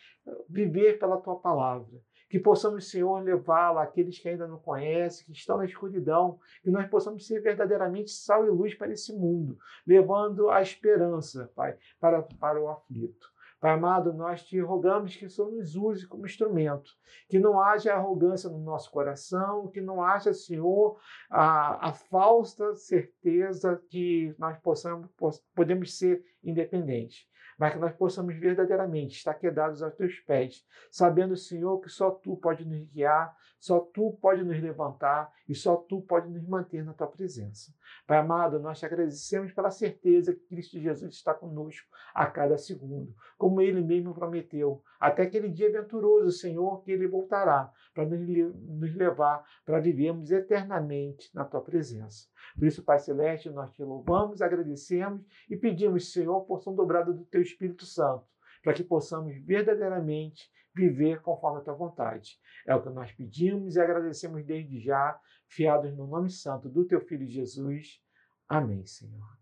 viver 0.48 0.98
pela 0.98 1.20
tua 1.20 1.38
palavra 1.38 2.00
que 2.30 2.38
possamos, 2.38 2.88
Senhor, 2.88 3.20
levá-la 3.24 3.82
àqueles 3.82 4.20
que 4.20 4.28
ainda 4.28 4.46
não 4.46 4.56
conhecem, 4.56 5.26
que 5.26 5.32
estão 5.32 5.58
na 5.58 5.64
escuridão, 5.64 6.38
que 6.62 6.70
nós 6.70 6.88
possamos 6.88 7.26
ser 7.26 7.40
verdadeiramente 7.40 8.12
sal 8.12 8.46
e 8.46 8.50
luz 8.50 8.72
para 8.72 8.92
esse 8.92 9.12
mundo, 9.12 9.58
levando 9.84 10.48
a 10.48 10.62
esperança, 10.62 11.50
Pai, 11.56 11.76
para, 11.98 12.22
para 12.22 12.62
o 12.62 12.68
aflito. 12.68 13.28
Pai 13.60 13.72
amado, 13.72 14.12
nós 14.12 14.44
te 14.44 14.58
rogamos 14.60 15.16
que 15.16 15.26
o 15.26 15.30
Senhor 15.30 15.50
nos 15.50 15.74
use 15.74 16.06
como 16.06 16.24
instrumento, 16.24 16.92
que 17.28 17.38
não 17.38 17.60
haja 17.60 17.92
arrogância 17.92 18.48
no 18.48 18.60
nosso 18.60 18.90
coração, 18.92 19.66
que 19.66 19.80
não 19.80 20.02
haja, 20.02 20.32
Senhor, 20.32 20.98
a, 21.28 21.88
a 21.88 21.92
falsa 21.92 22.74
certeza 22.76 23.82
que 23.90 24.32
nós 24.38 24.56
possamos, 24.60 25.10
podemos 25.54 25.98
ser 25.98 26.24
independentes 26.42 27.28
mas 27.60 27.74
que 27.74 27.78
nós 27.78 27.92
possamos 27.92 28.34
verdadeiramente 28.36 29.18
estar 29.18 29.34
quedados 29.34 29.82
aos 29.82 29.94
teus 29.94 30.18
pés, 30.20 30.64
sabendo, 30.90 31.36
Senhor, 31.36 31.78
que 31.78 31.90
só 31.90 32.10
tu 32.10 32.34
pode 32.38 32.64
nos 32.64 32.88
guiar, 32.88 33.36
só 33.58 33.78
tu 33.78 34.16
pode 34.18 34.42
nos 34.42 34.58
levantar 34.58 35.30
e 35.46 35.54
só 35.54 35.76
tu 35.76 36.00
pode 36.00 36.30
nos 36.30 36.42
manter 36.48 36.82
na 36.82 36.94
tua 36.94 37.06
presença. 37.06 37.70
Pai 38.06 38.16
amado, 38.16 38.58
nós 38.58 38.78
te 38.78 38.86
agradecemos 38.86 39.52
pela 39.52 39.70
certeza 39.70 40.32
que 40.32 40.46
Cristo 40.46 40.80
Jesus 40.80 41.14
está 41.14 41.34
conosco 41.34 41.86
a 42.14 42.24
cada 42.24 42.56
segundo, 42.56 43.14
como 43.36 43.60
ele 43.60 43.82
mesmo 43.82 44.14
prometeu, 44.14 44.82
até 44.98 45.24
aquele 45.24 45.50
dia 45.50 45.70
venturoso, 45.70 46.30
Senhor, 46.30 46.82
que 46.82 46.90
ele 46.90 47.06
voltará 47.06 47.70
para 47.92 48.06
nos 48.06 48.94
levar 48.96 49.44
para 49.66 49.80
vivermos 49.80 50.30
eternamente 50.30 51.30
na 51.34 51.44
tua 51.44 51.60
presença. 51.60 52.26
Por 52.58 52.66
isso, 52.66 52.82
Pai 52.82 52.98
Celeste, 52.98 53.50
nós 53.50 53.70
te 53.72 53.84
louvamos, 53.84 54.40
agradecemos 54.40 55.22
e 55.48 55.56
pedimos, 55.56 56.12
Senhor, 56.12 56.40
porção 56.46 56.74
dobrada 56.74 57.12
do 57.12 57.24
teu 57.26 57.42
Espírito 57.50 57.84
Santo, 57.84 58.26
para 58.62 58.72
que 58.72 58.84
possamos 58.84 59.36
verdadeiramente 59.44 60.50
viver 60.74 61.20
conforme 61.20 61.60
a 61.60 61.62
tua 61.62 61.74
vontade. 61.74 62.38
É 62.66 62.74
o 62.74 62.82
que 62.82 62.90
nós 62.90 63.12
pedimos 63.12 63.76
e 63.76 63.80
agradecemos 63.80 64.44
desde 64.44 64.80
já, 64.80 65.18
fiados 65.48 65.96
no 65.96 66.06
nome 66.06 66.30
santo 66.30 66.68
do 66.68 66.84
teu 66.84 67.00
Filho 67.00 67.26
Jesus. 67.26 68.00
Amém, 68.48 68.86
Senhor. 68.86 69.39